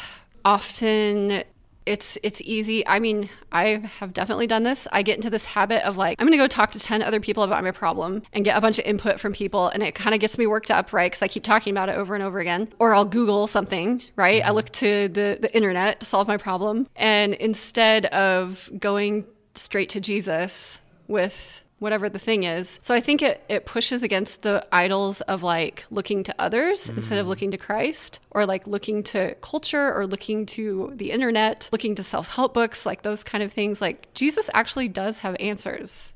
often 0.49 1.45
it's 1.85 2.19
it's 2.23 2.41
easy. 2.43 2.87
I 2.87 2.99
mean, 2.99 3.29
I 3.53 3.83
have 3.99 4.13
definitely 4.13 4.47
done 4.47 4.63
this. 4.63 4.89
I 4.93 5.03
get 5.03 5.17
into 5.17 5.31
this 5.31 5.45
habit 5.45 5.87
of 5.87 5.97
like 5.99 6.17
I'm 6.19 6.27
going 6.27 6.39
to 6.39 6.43
go 6.43 6.47
talk 6.47 6.71
to 6.73 6.79
10 6.79 7.03
other 7.03 7.21
people 7.21 7.43
about 7.43 7.63
my 7.63 7.71
problem 7.71 8.23
and 8.33 8.45
get 8.45 8.57
a 8.57 8.61
bunch 8.61 8.79
of 8.79 8.85
input 8.87 9.21
from 9.21 9.33
people 9.33 9.69
and 9.69 9.83
it 9.83 9.95
kind 9.95 10.15
of 10.15 10.21
gets 10.21 10.39
me 10.39 10.47
worked 10.47 10.71
up, 10.71 10.93
right? 10.93 11.11
Cuz 11.13 11.23
I 11.23 11.29
keep 11.29 11.43
talking 11.43 11.71
about 11.73 11.89
it 11.91 11.97
over 11.97 12.15
and 12.15 12.25
over 12.25 12.39
again. 12.41 12.69
Or 12.79 12.95
I'll 12.95 13.05
Google 13.05 13.47
something, 13.47 14.03
right? 14.17 14.41
Mm-hmm. 14.41 14.49
I 14.49 14.53
look 14.53 14.71
to 14.85 15.09
the 15.09 15.39
the 15.41 15.55
internet 15.55 16.01
to 16.01 16.07
solve 16.07 16.29
my 16.29 16.39
problem 16.39 16.89
and 16.97 17.35
instead 17.35 18.07
of 18.07 18.71
going 18.79 19.25
straight 19.55 19.91
to 19.91 20.01
Jesus 20.01 20.81
with 21.09 21.63
whatever 21.79 22.09
the 22.09 22.19
thing 22.19 22.45
is. 22.45 22.81
So 22.83 22.95
I 22.95 23.01
think 23.01 23.23
it, 23.23 23.43
it 23.49 23.67
pushes 23.67 24.03
against 24.03 24.43
the 24.43 24.67
idols 24.73 25.21
of 25.23 25.43
like 25.43 25.85
looking 25.91 26.23
to 26.25 26.35
others 26.39 26.91
mm. 26.91 26.97
instead 26.97 27.19
of 27.19 27.27
mm. 27.27 27.31
looking 27.31 27.51
to 27.53 27.59
Christ 27.59 28.21
or 28.31 28.47
like 28.47 28.67
looking 28.67 29.03
to 29.05 29.35
culture 29.41 29.93
or 29.93 30.07
looking 30.07 30.47
to 30.47 30.93
the 30.95 31.11
internet, 31.11 31.69
looking 31.73 31.95
to 31.97 32.03
self 32.03 32.35
help 32.35 32.55
books, 32.55 32.85
like 32.85 33.03
those 33.03 33.23
kind 33.23 33.45
of 33.45 33.53
things. 33.53 33.81
Like 33.81 34.13
Jesus 34.15 34.51
actually 34.55 34.89
does 34.89 35.19
have 35.19 35.37
answers 35.39 36.13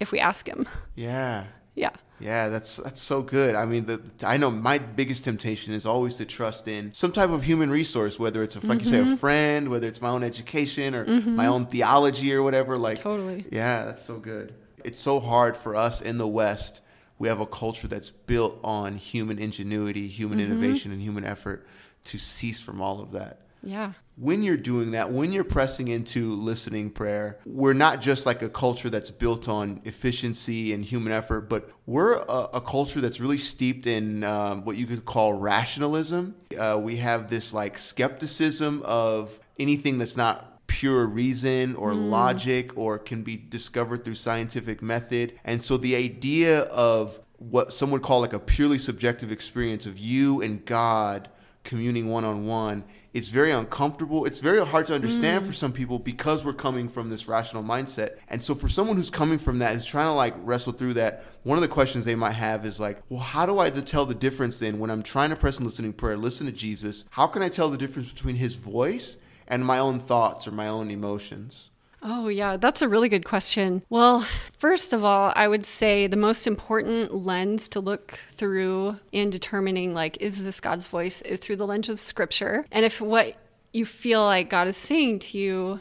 if 0.00 0.12
we 0.12 0.18
ask 0.18 0.48
him. 0.48 0.66
Yeah. 0.94 1.44
Yeah. 1.78 1.90
Yeah, 2.20 2.48
that's 2.48 2.76
that's 2.76 3.02
so 3.02 3.20
good. 3.20 3.54
I 3.54 3.66
mean, 3.66 3.84
the, 3.84 4.00
I 4.24 4.38
know 4.38 4.50
my 4.50 4.78
biggest 4.78 5.24
temptation 5.24 5.74
is 5.74 5.84
always 5.84 6.16
to 6.16 6.24
trust 6.24 6.68
in 6.68 6.94
some 6.94 7.12
type 7.12 7.28
of 7.28 7.42
human 7.42 7.68
resource, 7.68 8.18
whether 8.18 8.42
it's 8.42 8.56
a, 8.56 8.60
like 8.60 8.78
mm-hmm. 8.78 8.84
you 8.84 8.90
say, 8.90 9.00
a 9.00 9.02
mm-hmm. 9.02 9.16
friend, 9.16 9.68
whether 9.68 9.86
it's 9.86 10.00
my 10.00 10.08
own 10.08 10.24
education 10.24 10.94
or 10.94 11.04
mm-hmm. 11.04 11.36
my 11.36 11.48
own 11.48 11.66
theology 11.66 12.32
or 12.32 12.42
whatever. 12.42 12.78
Like, 12.78 13.00
totally. 13.00 13.44
Yeah, 13.50 13.84
that's 13.84 14.02
so 14.02 14.16
good 14.18 14.54
it's 14.86 15.00
so 15.00 15.18
hard 15.20 15.56
for 15.56 15.74
us 15.74 16.00
in 16.00 16.16
the 16.16 16.28
West. 16.28 16.80
We 17.18 17.28
have 17.28 17.40
a 17.40 17.46
culture 17.46 17.88
that's 17.88 18.10
built 18.10 18.60
on 18.62 18.94
human 18.94 19.38
ingenuity, 19.38 20.06
human 20.06 20.38
mm-hmm. 20.38 20.52
innovation, 20.52 20.92
and 20.92 21.02
human 21.02 21.24
effort 21.24 21.66
to 22.04 22.18
cease 22.18 22.60
from 22.60 22.80
all 22.80 23.00
of 23.00 23.12
that. 23.12 23.40
Yeah. 23.62 23.92
When 24.16 24.42
you're 24.42 24.56
doing 24.56 24.92
that, 24.92 25.10
when 25.10 25.32
you're 25.32 25.44
pressing 25.44 25.88
into 25.88 26.36
listening 26.36 26.90
prayer, 26.90 27.38
we're 27.44 27.72
not 27.72 28.00
just 28.00 28.26
like 28.26 28.42
a 28.42 28.48
culture 28.48 28.88
that's 28.88 29.10
built 29.10 29.48
on 29.48 29.80
efficiency 29.84 30.72
and 30.72 30.84
human 30.84 31.12
effort, 31.12 31.48
but 31.48 31.68
we're 31.84 32.16
a, 32.16 32.48
a 32.54 32.60
culture 32.60 33.00
that's 33.00 33.18
really 33.18 33.38
steeped 33.38 33.86
in 33.86 34.22
um, 34.24 34.64
what 34.64 34.76
you 34.76 34.86
could 34.86 35.04
call 35.04 35.34
rationalism. 35.34 36.34
Uh, 36.56 36.78
we 36.80 36.96
have 36.96 37.28
this 37.28 37.52
like 37.52 37.76
skepticism 37.76 38.82
of 38.84 39.38
anything 39.58 39.98
that's 39.98 40.16
not 40.16 40.55
pure 40.66 41.06
reason 41.06 41.74
or 41.76 41.94
logic 41.94 42.76
or 42.76 42.98
can 42.98 43.22
be 43.22 43.36
discovered 43.36 44.04
through 44.04 44.14
scientific 44.14 44.82
method. 44.82 45.38
And 45.44 45.62
so 45.62 45.76
the 45.76 45.96
idea 45.96 46.62
of 46.62 47.20
what 47.38 47.72
some 47.72 47.90
would 47.90 48.02
call 48.02 48.20
like 48.20 48.32
a 48.32 48.38
purely 48.38 48.78
subjective 48.78 49.30
experience 49.30 49.86
of 49.86 49.98
you 49.98 50.42
and 50.42 50.64
God 50.64 51.28
communing 51.64 52.08
one 52.08 52.24
on 52.24 52.46
one 52.46 52.84
it's 53.16 53.30
very 53.30 53.50
uncomfortable. 53.50 54.26
It's 54.26 54.40
very 54.40 54.62
hard 54.62 54.86
to 54.88 54.94
understand 54.94 55.42
Mm. 55.42 55.46
for 55.46 55.54
some 55.54 55.72
people 55.72 55.98
because 55.98 56.44
we're 56.44 56.52
coming 56.52 56.86
from 56.86 57.08
this 57.08 57.26
rational 57.26 57.62
mindset. 57.62 58.18
And 58.28 58.44
so 58.44 58.54
for 58.54 58.68
someone 58.68 58.98
who's 58.98 59.08
coming 59.08 59.38
from 59.38 59.60
that, 59.60 59.72
who's 59.72 59.86
trying 59.86 60.08
to 60.08 60.12
like 60.12 60.34
wrestle 60.44 60.74
through 60.74 60.92
that, 60.94 61.24
one 61.42 61.56
of 61.56 61.62
the 61.62 61.68
questions 61.68 62.04
they 62.04 62.14
might 62.14 62.32
have 62.32 62.66
is 62.66 62.78
like, 62.78 63.00
well, 63.08 63.20
how 63.20 63.46
do 63.46 63.58
I 63.58 63.70
tell 63.70 64.04
the 64.04 64.14
difference 64.14 64.58
then 64.58 64.78
when 64.78 64.90
I'm 64.90 65.02
trying 65.02 65.30
to 65.30 65.36
press 65.36 65.56
and 65.56 65.64
listening 65.64 65.94
prayer, 65.94 66.18
listen 66.18 66.44
to 66.44 66.52
Jesus? 66.52 67.06
How 67.08 67.26
can 67.26 67.40
I 67.40 67.48
tell 67.48 67.70
the 67.70 67.78
difference 67.78 68.12
between 68.12 68.36
his 68.36 68.54
voice 68.54 69.16
and 69.48 69.64
my 69.64 69.78
own 69.78 70.00
thoughts 70.00 70.46
or 70.46 70.52
my 70.52 70.68
own 70.68 70.90
emotions? 70.90 71.70
Oh, 72.02 72.28
yeah, 72.28 72.56
that's 72.56 72.82
a 72.82 72.88
really 72.88 73.08
good 73.08 73.24
question. 73.24 73.82
Well, 73.88 74.20
first 74.20 74.92
of 74.92 75.02
all, 75.02 75.32
I 75.34 75.48
would 75.48 75.64
say 75.64 76.06
the 76.06 76.16
most 76.16 76.46
important 76.46 77.12
lens 77.14 77.68
to 77.70 77.80
look 77.80 78.12
through 78.28 78.96
in 79.10 79.30
determining, 79.30 79.94
like, 79.94 80.16
is 80.20 80.44
this 80.44 80.60
God's 80.60 80.86
voice, 80.86 81.22
is 81.22 81.40
through 81.40 81.56
the 81.56 81.66
lens 81.66 81.88
of 81.88 81.98
scripture. 81.98 82.64
And 82.70 82.84
if 82.84 83.00
what 83.00 83.34
you 83.72 83.84
feel 83.84 84.22
like 84.22 84.50
God 84.50 84.68
is 84.68 84.76
saying 84.76 85.18
to 85.20 85.38
you 85.38 85.80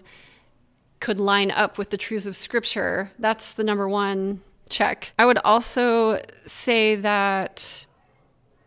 could 1.00 1.20
line 1.20 1.52
up 1.52 1.78
with 1.78 1.92
the 1.92 1.98
truths 1.98 2.26
of 2.26 2.36
scripture, 2.36 3.12
that's 3.20 3.54
the 3.54 3.64
number 3.64 3.88
one 3.88 4.42
check. 4.70 5.14
I 5.20 5.26
would 5.26 5.38
also 5.40 6.22
say 6.46 6.96
that 6.96 7.86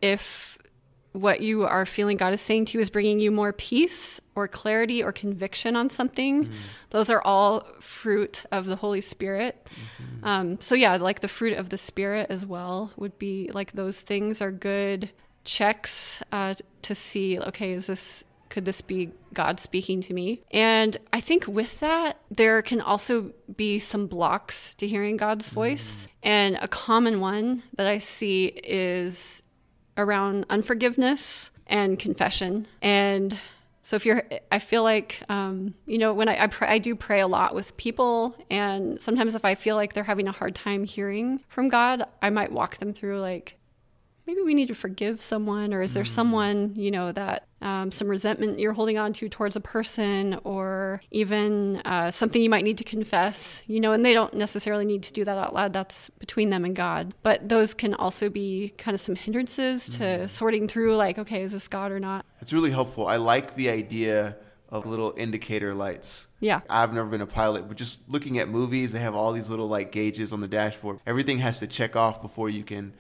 if 0.01 0.58
what 1.13 1.41
you 1.41 1.65
are 1.65 1.87
feeling 1.87 2.17
God 2.17 2.33
is 2.33 2.41
saying 2.41 2.67
to 2.67 2.79
you 2.79 2.81
is 2.81 2.91
bringing 2.91 3.19
you 3.19 3.31
more 3.31 3.53
peace 3.53 4.21
or 4.35 4.47
clarity 4.47 5.03
or 5.03 5.13
conviction 5.13 5.75
on 5.75 5.89
something, 5.89 6.51
those 6.91 7.11
are 7.11 7.23
all 7.23 7.61
fruit 7.81 8.45
of 8.53 8.67
the 8.67 8.77
Holy 8.77 9.01
Spirit. 9.01 9.69
Um, 10.23 10.61
so, 10.61 10.75
yeah, 10.75 10.97
like 10.97 11.21
the 11.21 11.29
fruit 11.29 11.57
of 11.57 11.71
the 11.71 11.79
Spirit 11.79 12.27
as 12.31 12.45
well 12.45 12.93
would 12.97 13.19
be 13.19 13.51
like 13.55 13.73
those 13.73 14.01
things 14.01 14.41
are 14.41 14.51
good 14.53 15.11
checks 15.45 16.23
uh, 16.33 16.55
to 16.83 16.95
see, 16.95 17.39
okay, 17.39 17.73
is 17.73 17.87
this. 17.87 18.25
Could 18.51 18.65
this 18.65 18.81
be 18.81 19.11
God 19.35 19.61
speaking 19.61 20.01
to 20.01 20.15
me? 20.15 20.41
And 20.51 20.97
I 21.13 21.21
think 21.21 21.47
with 21.47 21.81
that, 21.81 22.19
there 22.31 22.63
can 22.63 22.81
also 22.81 23.35
be 23.55 23.79
some 23.79 24.07
blocks 24.07 24.73
to 24.77 24.89
hearing 24.89 25.19
God's 25.19 25.49
voice. 25.49 26.09
And 26.23 26.57
a 26.63 26.67
common 26.67 27.21
one 27.21 27.63
that 27.77 27.87
I 27.87 27.99
see 27.99 28.47
is 28.47 29.43
around 29.99 30.47
unforgiveness 30.49 31.51
and 31.67 31.99
confession. 31.99 32.67
And 32.81 33.39
so 33.83 33.97
if 33.97 34.07
you're, 34.07 34.23
I 34.51 34.59
feel 34.59 34.83
like, 34.83 35.23
um, 35.29 35.75
you 35.87 35.99
know, 35.99 36.15
when 36.15 36.29
I, 36.29 36.45
I, 36.45 36.47
pray, 36.47 36.69
I 36.69 36.79
do 36.79 36.95
pray 36.95 37.21
a 37.21 37.27
lot 37.27 37.55
with 37.55 37.77
people. 37.77 38.37
And 38.51 39.01
sometimes 39.01 39.35
if 39.35 39.45
I 39.45 39.55
feel 39.55 39.77
like 39.77 39.93
they're 39.93 40.05
having 40.05 40.29
a 40.29 40.33
hard 40.33 40.55
time 40.55 40.85
hearing 40.85 41.41
from 41.49 41.69
God, 41.69 42.05
I 42.23 42.31
might 42.31 42.53
walk 42.53 42.79
them 42.79 42.93
through 42.93 43.21
like, 43.21 43.58
maybe 44.29 44.43
we 44.43 44.53
need 44.55 44.69
to 44.69 44.75
forgive 44.75 45.21
someone 45.23 45.73
or 45.73 45.81
is 45.81 45.95
there 45.95 46.05
someone 46.05 46.73
you 46.77 46.91
know 46.91 47.11
that 47.11 47.47
um, 47.63 47.91
some 47.91 48.07
resentment 48.07 48.59
you're 48.61 48.75
holding 48.75 48.99
on 48.99 49.13
to 49.15 49.29
towards 49.29 49.57
a 49.57 49.61
person 49.61 50.39
or 50.45 51.01
even 51.11 51.79
uh, 51.85 52.11
something 52.11 52.41
you 52.41 52.51
might 52.51 52.63
need 52.63 52.77
to 52.79 52.85
confess 52.85 53.63
you 53.67 53.81
know 53.81 53.93
and 53.93 54.05
they 54.05 54.13
don't 54.13 54.35
necessarily 54.35 54.85
need 54.85 55.03
to 55.03 55.13
do 55.15 55.25
that 55.25 55.39
out 55.39 55.55
loud 55.55 55.73
that's 55.73 56.11
between 56.21 56.51
them 56.51 56.65
and 56.67 56.77
god 56.77 57.15
but 57.23 57.49
those 57.49 57.73
can 57.73 57.95
also 57.95 58.29
be 58.29 58.73
kind 58.77 58.95
of 58.95 59.01
some 59.01 59.17
hindrances 59.17 59.89
to 59.89 60.29
sorting 60.29 60.69
through 60.69 60.95
like 60.95 61.19
okay 61.19 61.43
is 61.43 61.53
this 61.53 61.67
god 61.67 61.91
or 61.91 61.99
not 61.99 62.25
It's 62.43 62.53
really 62.53 62.71
helpful. 62.71 63.07
I 63.07 63.17
like 63.17 63.55
the 63.55 63.71
idea 63.71 64.37
of 64.69 64.85
little 64.85 65.15
indicator 65.17 65.75
lights. 65.75 66.27
yeah 66.41 66.61
I've 66.69 66.93
never 66.93 67.09
been 67.09 67.23
a 67.23 67.27
pilot, 67.27 67.67
but 67.67 67.79
just 67.79 68.01
looking 68.07 68.39
at 68.39 68.49
movies, 68.51 68.93
they 68.93 69.01
have 69.01 69.15
all 69.15 69.33
these 69.33 69.49
little 69.49 69.67
like 69.69 69.91
gauges 69.91 70.31
on 70.35 70.41
the 70.41 70.49
dashboard. 70.49 70.99
Everything 71.07 71.39
has 71.39 71.61
to 71.61 71.67
check 71.67 71.97
off 71.97 72.21
before 72.21 72.51
you 72.51 72.63
can 72.63 72.93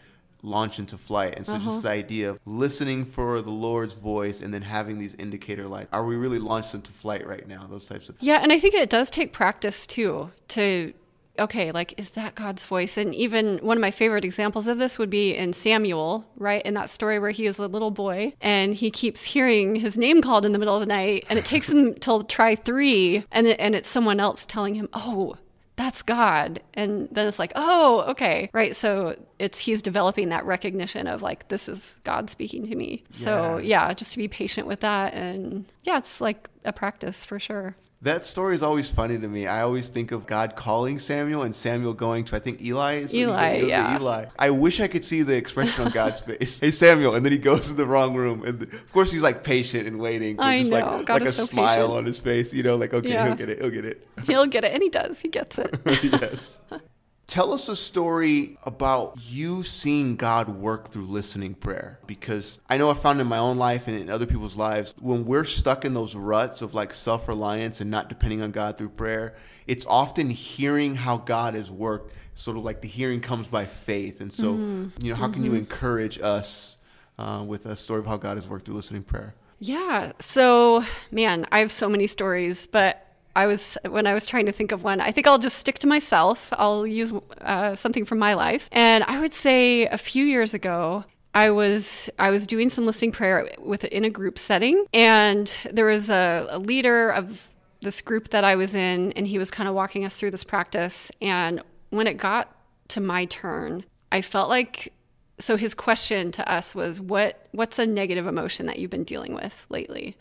launch 0.43 0.79
into 0.79 0.97
flight. 0.97 1.35
And 1.37 1.45
so 1.45 1.55
Uh-huh. 1.55 1.71
just 1.71 1.83
the 1.83 1.91
idea 1.91 2.31
of 2.31 2.39
listening 2.47 3.05
for 3.05 3.43
the 3.43 3.51
Lord's 3.51 3.95
voice 3.95 4.41
and 4.41 4.53
then 4.55 4.63
having 4.63 4.99
these 4.99 5.15
indicator 5.17 5.67
lights. 5.67 5.89
Are 5.93 6.07
we 6.07 6.17
really 6.17 6.39
launched 6.39 6.75
into 6.75 6.93
flight 6.93 7.27
right 7.27 7.47
now? 7.49 7.67
Those 7.69 7.87
types 7.89 8.09
of 8.09 8.17
Yeah, 8.21 8.39
and 8.43 8.53
I 8.53 8.59
think 8.59 8.75
it 8.75 8.89
does 8.91 9.11
take 9.11 9.33
practice 9.33 9.87
too 9.87 10.31
to 10.49 10.93
okay, 11.41 11.71
like 11.71 11.95
is 11.97 12.11
that 12.11 12.35
God's 12.35 12.65
voice? 12.65 12.97
And 12.97 13.15
even 13.15 13.59
one 13.59 13.77
of 13.77 13.81
my 13.81 13.93
favorite 13.93 14.25
examples 14.25 14.67
of 14.67 14.79
this 14.79 14.99
would 14.99 15.09
be 15.11 15.37
in 15.37 15.53
Samuel, 15.53 16.27
right? 16.37 16.63
In 16.63 16.75
that 16.75 16.91
story 16.91 17.21
where 17.21 17.31
he 17.31 17.47
is 17.47 17.59
a 17.61 17.69
little 17.69 17.93
boy 17.93 18.33
and 18.41 18.75
he 18.75 18.91
keeps 18.91 19.23
hearing 19.25 19.77
his 19.77 19.97
name 19.97 20.21
called 20.21 20.45
in 20.45 20.51
the 20.51 20.59
middle 20.59 20.75
of 20.75 20.81
the 20.81 20.87
night 20.87 21.27
and 21.31 21.39
it 21.39 21.45
takes 21.45 21.71
him 21.71 21.95
till 21.95 22.23
try 22.25 22.57
3 22.57 23.25
and 23.31 23.47
and 23.47 23.77
it's 23.77 23.89
someone 23.89 24.19
else 24.19 24.47
telling 24.47 24.75
him, 24.75 24.89
"Oh, 24.93 25.37
that's 25.79 26.03
God. 26.03 26.61
And 26.75 27.09
then 27.13 27.29
it's 27.29 27.39
like, 27.39 27.53
oh, 27.55 28.05
okay. 28.09 28.51
Right. 28.53 28.75
So 28.75 29.17
it's 29.39 29.61
he's 29.61 29.81
developing 29.81 30.31
that 30.31 30.45
recognition 30.45 31.07
of 31.07 31.23
like, 31.23 31.47
this 31.49 31.69
is 31.69 32.01
God 32.03 32.29
speaking 32.29 32.67
to 32.67 32.75
me. 32.75 33.05
So 33.11 33.59
yeah, 33.59 33.95
just 33.95 34.11
to 34.11 34.19
be 34.19 34.27
patient 34.27 34.67
with 34.67 34.81
that. 34.81 35.15
And 35.15 35.65
yeah, 35.85 35.99
it's 35.99 36.21
like 36.21 36.49
a 36.65 36.73
practice 36.73 37.25
for 37.25 37.39
sure. 37.39 37.77
That 38.03 38.25
story 38.25 38.55
is 38.55 38.63
always 38.63 38.89
funny 38.89 39.19
to 39.19 39.27
me. 39.27 39.49
I 39.49 39.63
always 39.63 39.89
think 39.89 40.13
of 40.13 40.25
God 40.25 40.55
calling 40.55 41.01
Samuel 41.01 41.43
and 41.43 41.53
Samuel 41.53 41.95
going 41.95 42.25
to 42.27 42.37
I 42.37 42.39
think 42.39 42.63
Eli. 42.63 42.95
Is 42.95 43.13
Eli, 43.15 43.57
yeah. 43.67 43.99
Eli. 43.99 44.27
I 44.39 44.51
wish 44.51 44.79
I 44.79 44.87
could 44.87 45.05
see 45.05 45.23
the 45.23 45.37
expression 45.37 45.85
on 45.87 45.91
God's 45.91 46.21
face. 46.29 46.61
Hey 46.61 46.71
Samuel, 46.71 47.17
and 47.17 47.25
then 47.25 47.33
he 47.33 47.39
goes 47.39 47.67
to 47.69 47.75
the 47.75 47.87
wrong 47.87 48.15
room, 48.15 48.45
and 48.45 48.63
of 48.63 48.93
course 48.93 49.11
he's 49.11 49.23
like 49.23 49.43
patient 49.43 49.89
and 49.89 49.99
waiting. 49.99 50.37
but 50.37 50.45
I 50.47 50.59
just 50.61 50.71
know. 50.71 50.79
like 50.79 51.07
God 51.07 51.21
like 51.23 51.29
a 51.29 51.33
so 51.33 51.47
smile 51.47 51.75
patient. 51.89 51.93
on 51.99 52.05
his 52.05 52.19
face. 52.19 52.55
You 52.55 52.63
know, 52.63 52.77
like 52.77 52.95
okay, 52.95 53.09
Yeah. 53.09 53.27
he'll 53.27 53.35
get 53.35 53.49
it. 53.49 53.61
He'll 53.61 53.71
get 53.71 53.85
it. 53.85 54.07
He'll 54.27 54.47
get 54.47 54.63
it. 54.63 54.73
And 54.75 54.83
he 54.83 54.91
does. 54.91 55.19
He 55.21 55.27
gets 55.29 55.59
it. 55.59 55.77
yes. 56.05 56.61
Tell 57.29 57.53
us 57.53 57.69
a 57.69 57.77
story 57.77 58.57
about 58.65 59.19
you 59.21 59.63
seeing 59.63 60.17
God 60.17 60.49
work 60.49 60.89
through 60.89 61.05
listening 61.05 61.53
prayer. 61.53 62.01
Because 62.07 62.59
I 62.71 62.79
know 62.79 62.91
I 62.91 62.95
found 62.95 63.21
in 63.21 63.27
my 63.27 63.37
own 63.37 63.59
life 63.59 63.87
and 63.87 63.95
in 63.99 64.09
other 64.09 64.25
people's 64.25 64.57
lives, 64.57 64.95
when 64.99 65.27
we're 65.27 65.45
stuck 65.45 65.85
in 65.85 65.93
those 65.93 66.15
ruts 66.15 66.63
of 66.63 66.73
like 66.73 66.95
self 66.95 67.29
reliance 67.29 67.83
and 67.83 67.91
not 67.91 68.09
depending 68.09 68.41
on 68.41 68.51
God 68.51 68.79
through 68.79 68.89
prayer, 68.89 69.35
it's 69.67 69.85
often 69.85 70.31
hearing 70.31 70.95
how 70.95 71.19
God 71.19 71.53
has 71.53 71.71
worked. 71.71 72.15
Sort 72.35 72.57
of 72.57 72.65
like 72.65 72.81
the 72.81 72.89
hearing 72.89 73.21
comes 73.21 73.47
by 73.47 73.67
faith. 73.67 74.23
And 74.23 74.33
so, 74.33 74.55
you 74.55 75.11
know, 75.11 75.15
how 75.15 75.29
can 75.29 75.45
you 75.45 75.53
encourage 75.55 76.19
us 76.21 76.79
uh, 77.19 77.45
with 77.47 77.67
a 77.67 77.77
story 77.77 78.01
of 78.01 78.07
how 78.07 78.17
God 78.17 78.39
has 78.39 78.49
worked 78.49 78.65
through 78.65 78.77
listening 78.77 79.03
prayer? 79.03 79.35
Yeah. 79.59 80.13
So, 80.19 80.83
man, 81.11 81.47
I 81.53 81.59
have 81.59 81.73
so 81.73 81.91
many 81.91 82.07
stories, 82.07 82.67
but 82.67 83.05
I 83.39 83.47
was 83.47 83.79
when 83.89 84.09
I 84.09 84.15
was 84.15 84.27
trying 84.27 84.47
to 84.47 84.53
think 84.53 84.73
of 84.73 84.83
one. 84.83 85.01
I 85.01 85.13
think 85.13 85.29
I'll 85.29 85.39
just 85.39 85.59
stick 85.59 85.79
to 85.79 85.87
myself. 85.87 86.53
I'll 86.59 86.85
use 86.85 87.13
uh, 87.41 87.77
something 87.77 88.05
from 88.05 88.19
my 88.19 88.35
life, 88.35 88.69
and 88.73 89.05
I 89.05 89.21
would 89.21 89.33
say 89.33 89.87
a 89.87 89.97
few 89.97 90.25
years 90.25 90.55
ago. 90.55 91.05
I 91.35 91.51
was 91.51 92.11
I 92.19 92.31
was 92.31 92.49
doing 92.49 92.69
some 92.69 92.85
listening 92.85 93.13
prayer 93.13 93.49
with 93.61 93.85
in 93.85 94.03
a 94.05 94.11
group 94.11 94.41
setting, 94.41 94.87
and 94.93 95.47
there 95.71 95.87
was 95.87 96.11
a, 96.11 96.49
a 96.51 96.59
leader 96.59 97.11
of 97.11 97.49
this 97.81 98.01
group 98.01 98.31
that 98.31 98.43
I 98.43 98.57
was 98.57 98.75
in, 98.75 99.13
and 99.13 99.25
he 99.25 99.39
was 99.39 99.53
kind 99.53 99.69
of 99.69 99.75
walking 99.77 100.05
us 100.05 100.17
through 100.17 100.33
this 100.33 100.43
practice. 100.43 101.13
And 101.23 101.63
when 101.91 102.09
it 102.09 102.17
got 102.17 102.53
to 102.89 103.01
my 103.01 103.27
turn, 103.27 103.85
I 104.11 104.21
felt 104.21 104.49
like 104.49 104.93
so 105.39 105.57
his 105.57 105.75
question 105.75 106.33
to 106.33 106.51
us 106.51 106.75
was 106.75 107.01
what 107.01 107.47
what's 107.53 107.79
a 107.79 107.87
negative 107.87 108.27
emotion 108.27 108.67
that 108.67 108.81
you've 108.81 108.91
been 108.91 109.05
dealing 109.05 109.33
with 109.33 109.65
lately 109.69 110.17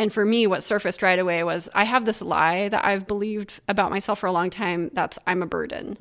and 0.00 0.10
for 0.10 0.24
me 0.24 0.46
what 0.46 0.62
surfaced 0.62 1.02
right 1.02 1.18
away 1.18 1.44
was 1.44 1.68
i 1.74 1.84
have 1.84 2.06
this 2.06 2.22
lie 2.22 2.68
that 2.70 2.84
i've 2.84 3.06
believed 3.06 3.60
about 3.68 3.90
myself 3.90 4.18
for 4.18 4.26
a 4.26 4.32
long 4.32 4.48
time 4.48 4.90
that's 4.94 5.18
i'm 5.26 5.42
a 5.42 5.46
burden. 5.46 5.96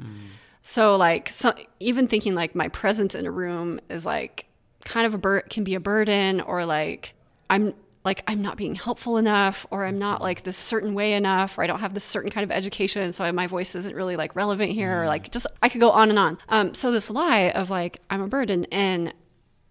So 0.61 0.95
like 0.95 1.29
so 1.29 1.53
even 1.79 2.07
thinking 2.07 2.33
like 2.33 2.55
my 2.55 2.69
presence 2.69 3.13
in 3.13 3.25
a 3.25 3.31
room 3.31 3.79
is 3.89 4.05
like 4.05 4.45
kind 4.85 5.05
of 5.05 5.13
a 5.13 5.17
bur- 5.17 5.41
can 5.41 5.63
be 5.63 5.75
a 5.75 5.79
burden 5.79 6.41
or 6.41 6.65
like 6.65 7.13
i'm 7.49 7.73
like 8.05 8.23
i'm 8.27 8.41
not 8.41 8.55
being 8.55 8.75
helpful 8.75 9.17
enough 9.17 9.65
or 9.71 9.85
i'm 9.85 9.99
not 9.99 10.21
like 10.21 10.43
this 10.43 10.57
certain 10.57 10.93
way 10.93 11.13
enough 11.13 11.57
or 11.57 11.63
i 11.63 11.67
don't 11.67 11.79
have 11.79 11.93
this 11.93 12.03
certain 12.05 12.31
kind 12.31 12.43
of 12.43 12.51
education 12.51 13.11
so 13.11 13.29
my 13.33 13.47
voice 13.47 13.75
isn't 13.75 13.95
really 13.95 14.15
like 14.15 14.35
relevant 14.35 14.71
here 14.71 15.03
or 15.03 15.07
like 15.07 15.31
just 15.31 15.47
i 15.61 15.67
could 15.69 15.81
go 15.81 15.91
on 15.91 16.09
and 16.09 16.19
on. 16.19 16.37
Um, 16.47 16.73
so 16.73 16.91
this 16.91 17.09
lie 17.09 17.49
of 17.51 17.69
like 17.69 17.99
i'm 18.09 18.21
a 18.21 18.27
burden 18.27 18.65
and 18.71 19.13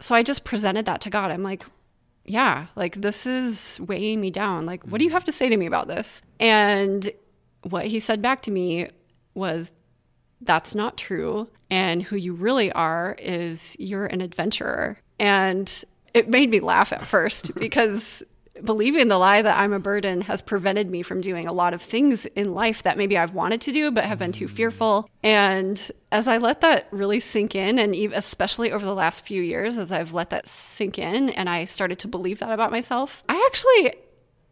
so 0.01 0.15
i 0.15 0.23
just 0.23 0.45
presented 0.45 0.85
that 0.87 1.01
to 1.03 1.11
god. 1.11 1.31
I'm 1.31 1.43
like 1.43 1.65
yeah 2.29 2.67
like 2.77 2.97
this 2.97 3.27
is 3.27 3.81
weighing 3.87 4.21
me 4.21 4.31
down 4.31 4.67
like 4.67 4.85
what 4.85 4.99
do 4.99 5.05
you 5.05 5.11
mm. 5.11 5.15
have 5.15 5.25
to 5.25 5.33
say 5.33 5.49
to 5.49 5.57
me 5.57 5.67
about 5.67 5.89
this 5.89 6.23
and 6.39 7.11
what 7.63 7.87
he 7.87 7.99
said 7.99 8.23
back 8.23 8.43
to 8.43 8.51
me 8.51 8.89
was 9.35 9.73
that's 10.41 10.75
not 10.75 10.97
true. 10.97 11.49
And 11.71 12.03
who 12.03 12.17
you 12.17 12.33
really 12.33 12.73
are 12.73 13.17
is 13.19 13.77
you're 13.79 14.07
an 14.07 14.21
adventurer. 14.21 14.99
And 15.19 15.85
it 16.15 16.29
made 16.29 16.51
me 16.51 16.61
laugh 16.61 16.93
at 16.93 17.03
first 17.03 17.55
because 17.61 18.23
believing 18.65 19.09
the 19.09 19.19
lie 19.19 19.43
that 19.43 19.59
I'm 19.59 19.73
a 19.73 19.79
burden 19.79 20.23
has 20.23 20.43
prevented 20.43 20.91
me 20.91 21.03
from 21.03 21.21
doing 21.21 21.47
a 21.47 21.53
lot 21.53 21.75
of 21.75 21.83
things 21.83 22.27
in 22.27 22.55
life 22.55 22.83
that 22.83 22.99
maybe 22.99 23.17
I've 23.17 23.35
wanted 23.35 23.61
to 23.63 23.73
do 23.73 23.91
but 23.91 24.05
have 24.05 24.19
been 24.19 24.33
too 24.33 24.49
fearful. 24.49 25.09
And 25.23 25.91
as 26.13 26.29
I 26.29 26.39
let 26.39 26.61
that 26.63 26.89
really 26.91 27.21
sink 27.21 27.55
in, 27.55 27.79
and 27.79 27.95
especially 27.95 28.73
over 28.73 28.85
the 28.85 28.95
last 28.95 29.27
few 29.27 29.43
years, 29.43 29.79
as 29.79 29.93
I've 29.93 30.15
let 30.15 30.31
that 30.31 30.49
sink 30.49 30.99
in 30.99 31.31
and 31.31 31.49
I 31.49 31.65
started 31.65 31.99
to 32.01 32.09
believe 32.09 32.39
that 32.41 32.53
about 32.53 32.71
myself, 32.71 33.23
I 33.29 33.43
actually 33.49 33.95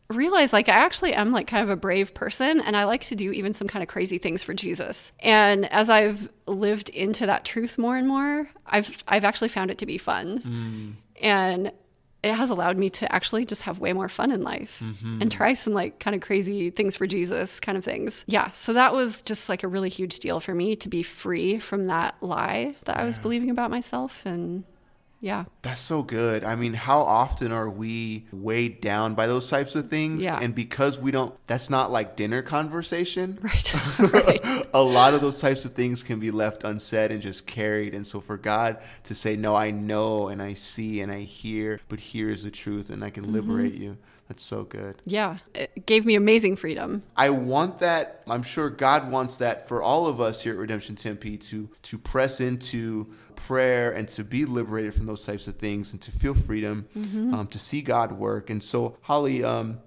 realized 0.08 0.52
like 0.52 0.68
I 0.68 0.76
actually 0.76 1.14
am 1.14 1.32
like 1.32 1.46
kind 1.46 1.64
of 1.64 1.70
a 1.70 1.76
brave 1.76 2.14
person 2.14 2.60
and 2.60 2.76
I 2.76 2.84
like 2.84 3.02
to 3.04 3.16
do 3.16 3.32
even 3.32 3.52
some 3.52 3.66
kind 3.66 3.82
of 3.82 3.88
crazy 3.88 4.18
things 4.18 4.42
for 4.42 4.54
Jesus. 4.54 5.12
And 5.20 5.70
as 5.72 5.90
I've 5.90 6.30
lived 6.46 6.90
into 6.90 7.26
that 7.26 7.44
truth 7.44 7.76
more 7.78 7.96
and 7.96 8.06
more, 8.06 8.46
I've 8.66 9.02
I've 9.08 9.24
actually 9.24 9.48
found 9.48 9.70
it 9.70 9.78
to 9.78 9.86
be 9.86 9.98
fun. 9.98 10.38
Mm. 10.38 11.22
And 11.22 11.72
it 12.26 12.34
has 12.34 12.50
allowed 12.50 12.76
me 12.76 12.90
to 12.90 13.12
actually 13.12 13.44
just 13.44 13.62
have 13.62 13.78
way 13.78 13.92
more 13.92 14.08
fun 14.08 14.30
in 14.30 14.42
life 14.42 14.82
mm-hmm. 14.84 15.22
and 15.22 15.30
try 15.30 15.52
some 15.52 15.72
like 15.72 15.98
kind 15.98 16.14
of 16.14 16.20
crazy 16.20 16.70
things 16.70 16.96
for 16.96 17.06
Jesus 17.06 17.60
kind 17.60 17.78
of 17.78 17.84
things. 17.84 18.24
Yeah. 18.26 18.50
So 18.52 18.72
that 18.72 18.92
was 18.92 19.22
just 19.22 19.48
like 19.48 19.62
a 19.62 19.68
really 19.68 19.88
huge 19.88 20.18
deal 20.18 20.40
for 20.40 20.54
me 20.54 20.76
to 20.76 20.88
be 20.88 21.02
free 21.02 21.58
from 21.58 21.86
that 21.86 22.16
lie 22.20 22.74
that 22.84 22.96
yeah. 22.96 23.02
I 23.02 23.04
was 23.04 23.18
believing 23.18 23.50
about 23.50 23.70
myself 23.70 24.24
and 24.24 24.64
yeah. 25.26 25.44
That's 25.62 25.80
so 25.80 26.04
good. 26.04 26.44
I 26.44 26.54
mean, 26.54 26.72
how 26.72 27.00
often 27.00 27.50
are 27.50 27.68
we 27.68 28.26
weighed 28.30 28.80
down 28.80 29.16
by 29.16 29.26
those 29.26 29.50
types 29.50 29.74
of 29.74 29.88
things? 29.90 30.22
Yeah. 30.22 30.38
And 30.40 30.54
because 30.54 31.00
we 31.00 31.10
don't, 31.10 31.34
that's 31.46 31.68
not 31.68 31.90
like 31.90 32.14
dinner 32.14 32.42
conversation. 32.42 33.40
Right. 33.46 33.74
right. 34.12 34.66
a 34.74 34.82
lot 34.82 35.14
of 35.14 35.20
those 35.20 35.40
types 35.40 35.64
of 35.64 35.72
things 35.72 36.02
can 36.02 36.18
be 36.18 36.30
left 36.30 36.64
unsaid 36.64 37.10
and 37.12 37.22
just 37.22 37.46
carried. 37.46 37.94
And 37.94 38.06
so 38.06 38.20
for 38.20 38.36
God 38.36 38.78
to 39.04 39.14
say, 39.14 39.36
no, 39.36 39.54
I 39.54 39.70
know 39.70 40.28
and 40.28 40.42
I 40.42 40.54
see 40.54 41.00
and 41.00 41.10
I 41.10 41.20
hear, 41.20 41.80
but 41.88 42.00
here 42.00 42.28
is 42.28 42.42
the 42.42 42.50
truth 42.50 42.90
and 42.90 43.04
I 43.04 43.10
can 43.10 43.24
mm-hmm. 43.24 43.34
liberate 43.34 43.74
you. 43.74 43.96
That's 44.28 44.42
so 44.42 44.64
good. 44.64 45.00
Yeah, 45.04 45.38
it 45.54 45.86
gave 45.86 46.04
me 46.04 46.16
amazing 46.16 46.56
freedom. 46.56 47.02
I 47.16 47.30
want 47.30 47.78
that. 47.78 48.22
I'm 48.28 48.42
sure 48.42 48.68
God 48.70 49.10
wants 49.10 49.38
that 49.38 49.68
for 49.68 49.82
all 49.82 50.08
of 50.08 50.20
us 50.20 50.42
here 50.42 50.54
at 50.54 50.58
Redemption 50.58 50.96
Tempe 50.96 51.36
to 51.38 51.68
to 51.82 51.98
press 51.98 52.40
into 52.40 53.06
prayer 53.36 53.92
and 53.92 54.08
to 54.08 54.24
be 54.24 54.44
liberated 54.44 54.94
from 54.94 55.06
those 55.06 55.24
types 55.24 55.46
of 55.46 55.56
things 55.56 55.92
and 55.92 56.02
to 56.02 56.10
feel 56.10 56.34
freedom, 56.34 56.88
mm-hmm. 56.96 57.34
um, 57.34 57.46
to 57.48 57.58
see 57.58 57.82
God 57.82 58.12
work. 58.12 58.50
And 58.50 58.62
so, 58.62 58.96
Holly, 59.02 59.44
um, 59.44 59.78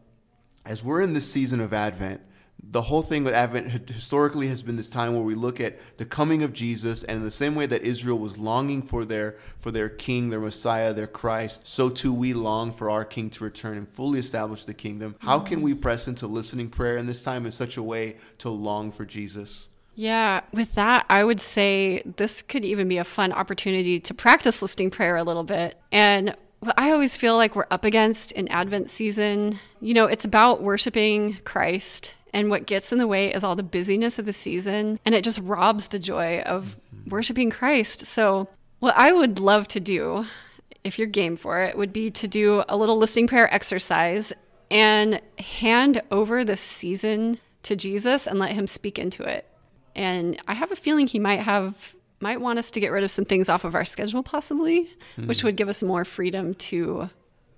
as 0.65 0.83
we're 0.83 1.01
in 1.01 1.13
this 1.13 1.29
season 1.29 1.59
of 1.59 1.73
Advent, 1.73 2.21
the 2.61 2.81
whole 2.81 3.01
thing 3.01 3.23
with 3.23 3.33
Advent 3.33 3.89
historically 3.89 4.47
has 4.47 4.61
been 4.61 4.75
this 4.75 4.89
time 4.89 5.15
where 5.15 5.23
we 5.23 5.35
look 5.35 5.59
at 5.59 5.77
the 5.97 6.05
coming 6.05 6.43
of 6.43 6.53
Jesus, 6.53 7.03
and 7.03 7.17
in 7.17 7.23
the 7.23 7.31
same 7.31 7.55
way 7.55 7.65
that 7.65 7.81
Israel 7.81 8.19
was 8.19 8.37
longing 8.37 8.81
for 8.81 9.05
their 9.05 9.37
for 9.57 9.71
their 9.71 9.89
King, 9.89 10.29
their 10.29 10.39
Messiah, 10.39 10.93
their 10.93 11.07
Christ, 11.07 11.67
so 11.67 11.89
too 11.89 12.13
we 12.13 12.33
long 12.33 12.71
for 12.71 12.89
our 12.89 13.05
King 13.05 13.29
to 13.31 13.43
return 13.43 13.77
and 13.77 13.87
fully 13.87 14.19
establish 14.19 14.65
the 14.65 14.73
kingdom. 14.73 15.15
How 15.19 15.37
mm-hmm. 15.37 15.47
can 15.47 15.61
we 15.61 15.73
press 15.73 16.07
into 16.07 16.27
listening 16.27 16.69
prayer 16.69 16.97
in 16.97 17.05
this 17.05 17.23
time 17.23 17.45
in 17.45 17.51
such 17.51 17.77
a 17.77 17.83
way 17.83 18.17
to 18.39 18.49
long 18.49 18.91
for 18.91 19.05
Jesus? 19.05 19.69
Yeah, 19.95 20.41
with 20.53 20.75
that, 20.75 21.05
I 21.09 21.23
would 21.23 21.41
say 21.41 22.03
this 22.05 22.41
could 22.41 22.63
even 22.63 22.87
be 22.87 22.97
a 22.97 23.03
fun 23.03 23.33
opportunity 23.33 23.99
to 23.99 24.13
practice 24.13 24.61
listening 24.61 24.91
prayer 24.91 25.17
a 25.17 25.23
little 25.23 25.43
bit. 25.43 25.77
And 25.91 26.35
what 26.61 26.75
I 26.77 26.91
always 26.91 27.17
feel 27.17 27.35
like 27.35 27.55
we're 27.55 27.65
up 27.71 27.83
against 27.83 28.31
in 28.31 28.47
Advent 28.47 28.89
season, 28.89 29.59
you 29.81 29.93
know, 29.93 30.05
it's 30.05 30.25
about 30.25 30.61
worshiping 30.61 31.37
Christ 31.43 32.13
and 32.33 32.49
what 32.49 32.65
gets 32.65 32.91
in 32.91 32.97
the 32.97 33.07
way 33.07 33.33
is 33.33 33.43
all 33.43 33.55
the 33.55 33.63
busyness 33.63 34.19
of 34.19 34.25
the 34.25 34.33
season, 34.33 34.99
and 35.05 35.15
it 35.15 35.23
just 35.23 35.39
robs 35.39 35.87
the 35.87 35.99
joy 35.99 36.39
of 36.41 36.77
worshiping 37.07 37.49
Christ. 37.49 38.05
So, 38.05 38.47
what 38.79 38.95
I 38.97 39.11
would 39.11 39.39
love 39.39 39.67
to 39.69 39.79
do, 39.79 40.25
if 40.83 40.97
you're 40.97 41.07
game 41.07 41.35
for 41.35 41.61
it, 41.61 41.77
would 41.77 41.91
be 41.91 42.09
to 42.11 42.27
do 42.27 42.63
a 42.69 42.77
little 42.77 42.97
listening 42.97 43.27
prayer 43.27 43.53
exercise 43.53 44.31
and 44.71 45.21
hand 45.39 46.01
over 46.11 46.45
the 46.45 46.57
season 46.57 47.39
to 47.63 47.75
Jesus 47.75 48.27
and 48.27 48.39
let 48.39 48.51
him 48.51 48.67
speak 48.67 48.97
into 48.99 49.23
it. 49.23 49.45
And 49.95 50.39
I 50.47 50.53
have 50.53 50.71
a 50.71 50.75
feeling 50.75 51.07
he 51.07 51.19
might 51.19 51.41
have 51.41 51.95
might 52.21 52.41
want 52.41 52.59
us 52.59 52.69
to 52.71 52.81
get 52.81 52.89
rid 52.89 53.03
of 53.03 53.11
some 53.11 53.23
things 53.23 53.47
off 53.47 53.63
of 53.63 53.75
our 53.75 53.85
schedule 53.85 54.21
possibly, 54.21 54.89
mm. 55.17 55.25
which 55.25 55.43
would 55.43 55.55
give 55.55 55.69
us 55.69 55.81
more 55.81 56.03
freedom 56.03 56.53
to 56.53 57.09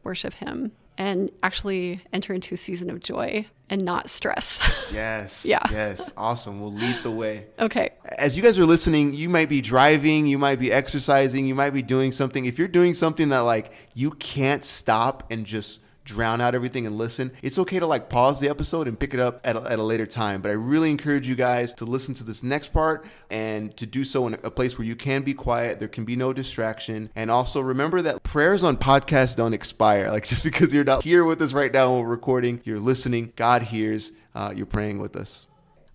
worship 0.03 0.35
him 0.35 0.71
and 0.97 1.31
actually 1.43 2.01
enter 2.13 2.33
into 2.33 2.53
a 2.53 2.57
season 2.57 2.89
of 2.89 2.99
joy 2.99 3.45
and 3.69 3.83
not 3.83 4.09
stress. 4.09 4.59
Yes. 4.91 5.45
yeah. 5.45 5.63
Yes. 5.71 6.11
Awesome. 6.17 6.59
We'll 6.59 6.73
lead 6.73 6.97
the 7.01 7.11
way. 7.11 7.45
Okay. 7.57 7.91
As 8.17 8.35
you 8.35 8.43
guys 8.43 8.59
are 8.59 8.65
listening, 8.65 9.13
you 9.13 9.29
might 9.29 9.47
be 9.47 9.61
driving, 9.61 10.27
you 10.27 10.37
might 10.37 10.59
be 10.59 10.69
exercising, 10.69 11.45
you 11.45 11.55
might 11.55 11.69
be 11.69 11.81
doing 11.81 12.11
something. 12.11 12.43
If 12.43 12.59
you're 12.59 12.67
doing 12.67 12.93
something 12.93 13.29
that 13.29 13.39
like 13.39 13.71
you 13.93 14.11
can't 14.11 14.65
stop 14.65 15.31
and 15.31 15.45
just 15.45 15.79
drown 16.03 16.41
out 16.41 16.55
everything 16.55 16.85
and 16.85 16.97
listen, 16.97 17.31
it's 17.43 17.59
okay 17.59 17.79
to 17.79 17.85
like 17.85 18.09
pause 18.09 18.39
the 18.39 18.49
episode 18.49 18.87
and 18.87 18.99
pick 18.99 19.13
it 19.13 19.19
up 19.19 19.39
at 19.43 19.55
a, 19.55 19.61
at 19.61 19.79
a 19.79 19.83
later 19.83 20.05
time. 20.05 20.41
But 20.41 20.49
I 20.49 20.55
really 20.55 20.89
encourage 20.89 21.27
you 21.27 21.35
guys 21.35 21.73
to 21.75 21.85
listen 21.85 22.13
to 22.15 22.23
this 22.23 22.43
next 22.43 22.73
part 22.73 23.05
and 23.29 23.75
to 23.77 23.85
do 23.85 24.03
so 24.03 24.27
in 24.27 24.33
a 24.33 24.51
place 24.51 24.77
where 24.77 24.85
you 24.85 24.95
can 24.95 25.21
be 25.21 25.33
quiet, 25.33 25.79
there 25.79 25.87
can 25.87 26.05
be 26.05 26.15
no 26.15 26.33
distraction. 26.33 27.09
And 27.15 27.29
also 27.29 27.61
remember 27.61 28.01
that 28.01 28.23
prayers 28.23 28.63
on 28.63 28.77
podcasts 28.77 29.35
don't 29.35 29.53
expire. 29.53 30.09
Like 30.09 30.25
just 30.27 30.43
because 30.43 30.73
you're 30.73 30.83
not 30.83 31.03
here 31.03 31.23
with 31.25 31.41
us 31.41 31.53
right 31.53 31.71
now 31.71 31.93
when 31.93 32.03
we're 32.03 32.09
recording, 32.09 32.61
you're 32.63 32.79
listening, 32.79 33.33
God 33.35 33.63
hears, 33.63 34.11
uh, 34.35 34.53
you're 34.55 34.65
praying 34.65 34.99
with 34.99 35.15
us. 35.15 35.47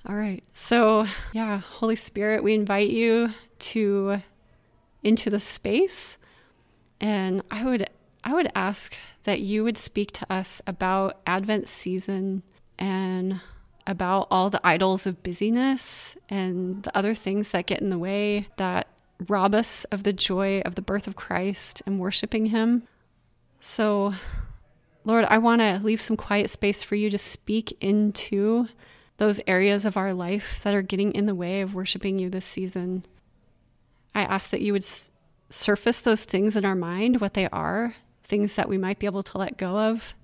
All 0.09 0.15
right. 0.15 0.45
So, 0.55 1.05
yeah, 1.33 1.59
Holy 1.59 1.97
Spirit, 1.97 2.45
we 2.45 2.55
invite 2.55 2.91
you 2.91 3.31
to 3.59 4.21
into 5.03 5.31
the 5.31 5.41
space. 5.41 6.17
And 7.01 7.43
I 7.51 7.65
would 7.65 7.89
I 8.27 8.35
would 8.35 8.51
ask 8.57 8.93
that 9.23 9.41
you 9.41 9.63
would 9.63 9.79
speak 9.79 10.11
to 10.15 10.33
us 10.33 10.61
about 10.67 11.21
Advent 11.29 11.69
season 11.69 12.43
and 12.77 13.41
about 13.87 14.27
all 14.33 14.51
the 14.51 14.61
idols 14.67 15.07
of 15.07 15.23
busyness 15.23 16.17
and 16.29 16.83
the 16.83 16.99
other 16.99 17.15
things 17.15 17.51
that 17.51 17.67
get 17.67 17.81
in 17.81 17.89
the 17.89 18.01
way 18.01 18.49
that 18.57 18.89
rob 19.29 19.55
us 19.55 19.85
of 19.85 20.03
the 20.03 20.13
joy 20.13 20.61
of 20.63 20.75
the 20.75 20.83
birth 20.83 21.07
of 21.07 21.15
Christ 21.15 21.85
and 21.87 22.01
worshiping 22.01 22.47
Him. 22.47 22.83
So, 23.61 24.13
Lord, 25.05 25.25
I 25.27 25.39
want 25.39 25.61
to 25.61 25.81
leave 25.85 26.01
some 26.01 26.17
quiet 26.17 26.51
space 26.51 26.83
for 26.83 26.97
you 26.97 27.11
to 27.11 27.19
speak 27.19 27.77
into 27.81 28.67
those 29.19 29.41
areas 29.47 29.87
of 29.87 29.97
our 29.97 30.13
life 30.13 30.65
that 30.65 30.75
are 30.75 30.83
getting 30.83 31.13
in 31.13 31.27
the 31.27 31.35
way 31.35 31.61
of 31.61 31.77
worshiping 31.77 32.19
you 32.19 32.29
this 32.29 32.45
season. 32.45 33.05
I 34.17 34.23
ask 34.23 34.51
that 34.51 34.63
you 34.63 34.73
would 34.73 34.85
surface 35.49 36.01
those 36.01 36.25
things 36.25 36.57
in 36.57 36.65
our 36.65 36.75
mind, 36.75 37.21
what 37.21 37.35
they 37.35 37.49
are, 37.51 37.95
things 38.27 38.55
that 38.55 38.69
we 38.69 38.77
might 38.77 38.99
be 38.99 39.07
able 39.07 39.23
to 39.23 39.39
let 39.39 39.57
go 39.57 39.79
of 39.79 40.15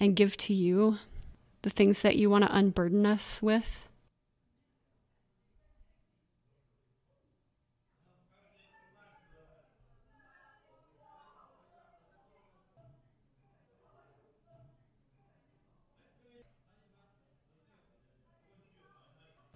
and 0.00 0.16
give 0.16 0.36
to 0.36 0.52
you, 0.52 0.98
the 1.62 1.70
things 1.70 2.02
that 2.02 2.16
you 2.16 2.28
want 2.28 2.44
to 2.44 2.54
unburden 2.54 3.06
us 3.06 3.40
with. 3.40 3.88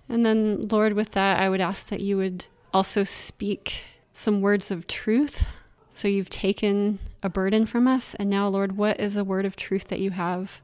And 0.08 0.26
then, 0.26 0.60
Lord, 0.62 0.94
with 0.94 1.12
that, 1.12 1.40
I 1.40 1.48
would 1.48 1.60
ask 1.60 1.86
that 1.88 2.00
you 2.00 2.16
would 2.16 2.46
also 2.72 3.04
speak 3.04 3.80
some 4.12 4.40
words 4.40 4.70
of 4.70 4.86
truth 4.86 5.46
so 5.92 6.09
you've 6.09 6.31
taken 6.31 6.98
a 7.22 7.29
burden 7.29 7.66
from 7.66 7.87
us. 7.87 8.14
And 8.14 8.31
now, 8.31 8.48
Lord, 8.48 8.76
what 8.76 8.98
is 9.00 9.16
a 9.16 9.24
word 9.24 9.44
of 9.44 9.57
truth 9.57 9.88
that 9.88 10.00
you 10.00 10.11
have 10.12 10.61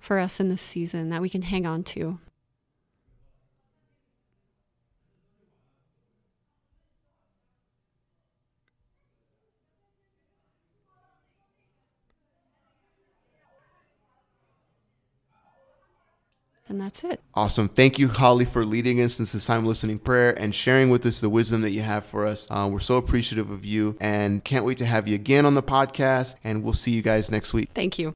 for 0.00 0.18
us 0.18 0.40
in 0.40 0.48
this 0.48 0.62
season 0.62 1.10
that 1.10 1.22
we 1.22 1.28
can 1.28 1.42
hang 1.42 1.66
on 1.66 1.82
to? 1.84 2.18
And 16.68 16.80
that's 16.80 17.02
it. 17.02 17.20
Awesome. 17.34 17.68
Thank 17.68 17.98
you, 17.98 18.08
Holly, 18.08 18.44
for 18.44 18.64
leading 18.64 19.00
us 19.00 19.14
since 19.14 19.32
this 19.32 19.46
time 19.46 19.64
listening 19.64 19.98
prayer 19.98 20.38
and 20.38 20.54
sharing 20.54 20.90
with 20.90 21.06
us 21.06 21.20
the 21.20 21.30
wisdom 21.30 21.62
that 21.62 21.70
you 21.70 21.80
have 21.80 22.04
for 22.04 22.26
us. 22.26 22.46
Uh, 22.50 22.68
we're 22.70 22.78
so 22.78 22.98
appreciative 22.98 23.50
of 23.50 23.64
you 23.64 23.96
and 24.00 24.44
can't 24.44 24.64
wait 24.64 24.78
to 24.78 24.86
have 24.86 25.08
you 25.08 25.14
again 25.14 25.46
on 25.46 25.54
the 25.54 25.62
podcast. 25.62 26.34
And 26.44 26.62
we'll 26.62 26.74
see 26.74 26.90
you 26.90 27.02
guys 27.02 27.30
next 27.30 27.54
week. 27.54 27.70
Thank 27.74 27.98
you. 27.98 28.12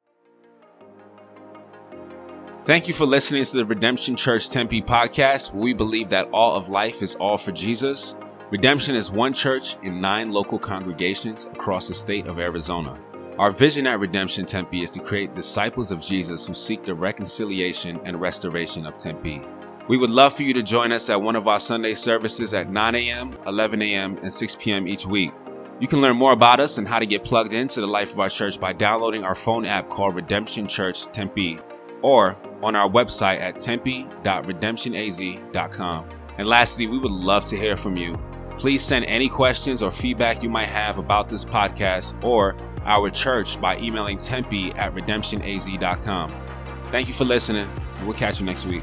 Thank 2.64 2.86
you 2.86 2.94
for 2.94 3.06
listening 3.06 3.42
to 3.42 3.56
the 3.56 3.64
Redemption 3.64 4.14
Church 4.14 4.48
Tempe 4.48 4.82
podcast, 4.82 5.52
where 5.52 5.64
we 5.64 5.74
believe 5.74 6.10
that 6.10 6.28
all 6.32 6.54
of 6.54 6.68
life 6.68 7.02
is 7.02 7.16
all 7.16 7.36
for 7.36 7.50
Jesus. 7.50 8.14
Redemption 8.50 8.94
is 8.94 9.10
one 9.10 9.32
church 9.32 9.76
in 9.82 10.00
nine 10.00 10.28
local 10.28 10.58
congregations 10.58 11.46
across 11.46 11.88
the 11.88 11.94
state 11.94 12.26
of 12.26 12.38
Arizona. 12.38 12.96
Our 13.38 13.50
vision 13.50 13.86
at 13.86 13.98
Redemption 13.98 14.44
Tempe 14.44 14.82
is 14.82 14.90
to 14.90 15.00
create 15.00 15.34
disciples 15.34 15.90
of 15.90 16.02
Jesus 16.02 16.46
who 16.46 16.52
seek 16.52 16.84
the 16.84 16.94
reconciliation 16.94 17.98
and 18.04 18.20
restoration 18.20 18.84
of 18.84 18.98
Tempe. 18.98 19.40
We 19.88 19.96
would 19.96 20.10
love 20.10 20.34
for 20.34 20.42
you 20.42 20.52
to 20.52 20.62
join 20.62 20.92
us 20.92 21.08
at 21.08 21.22
one 21.22 21.34
of 21.34 21.48
our 21.48 21.58
Sunday 21.58 21.94
services 21.94 22.52
at 22.52 22.70
9 22.70 22.94
a.m., 22.94 23.38
11 23.46 23.80
a.m., 23.80 24.18
and 24.18 24.30
6 24.32 24.56
p.m. 24.60 24.86
each 24.86 25.06
week. 25.06 25.32
You 25.80 25.88
can 25.88 26.02
learn 26.02 26.16
more 26.16 26.32
about 26.32 26.60
us 26.60 26.76
and 26.76 26.86
how 26.86 26.98
to 26.98 27.06
get 27.06 27.24
plugged 27.24 27.54
into 27.54 27.80
the 27.80 27.86
life 27.86 28.12
of 28.12 28.20
our 28.20 28.28
church 28.28 28.60
by 28.60 28.74
downloading 28.74 29.24
our 29.24 29.34
phone 29.34 29.64
app 29.64 29.88
called 29.88 30.14
Redemption 30.14 30.68
Church 30.68 31.06
Tempe 31.06 31.58
or 32.02 32.36
on 32.62 32.76
our 32.76 32.88
website 32.88 33.40
at 33.40 33.58
tempe.redemptionaz.com. 33.58 36.08
And 36.38 36.46
lastly, 36.46 36.86
we 36.86 36.98
would 36.98 37.10
love 37.10 37.46
to 37.46 37.56
hear 37.56 37.78
from 37.78 37.96
you. 37.96 38.22
Please 38.50 38.82
send 38.82 39.06
any 39.06 39.28
questions 39.28 39.82
or 39.82 39.90
feedback 39.90 40.42
you 40.42 40.50
might 40.50 40.68
have 40.68 40.98
about 40.98 41.28
this 41.28 41.44
podcast 41.44 42.22
or 42.22 42.54
our 42.84 43.10
church 43.10 43.60
by 43.60 43.76
emailing 43.78 44.18
tempe 44.18 44.72
at 44.72 44.94
redemptionaz.com. 44.94 46.30
Thank 46.86 47.08
you 47.08 47.14
for 47.14 47.24
listening, 47.24 47.68
and 47.96 48.06
we'll 48.06 48.16
catch 48.16 48.40
you 48.40 48.46
next 48.46 48.66
week. 48.66 48.82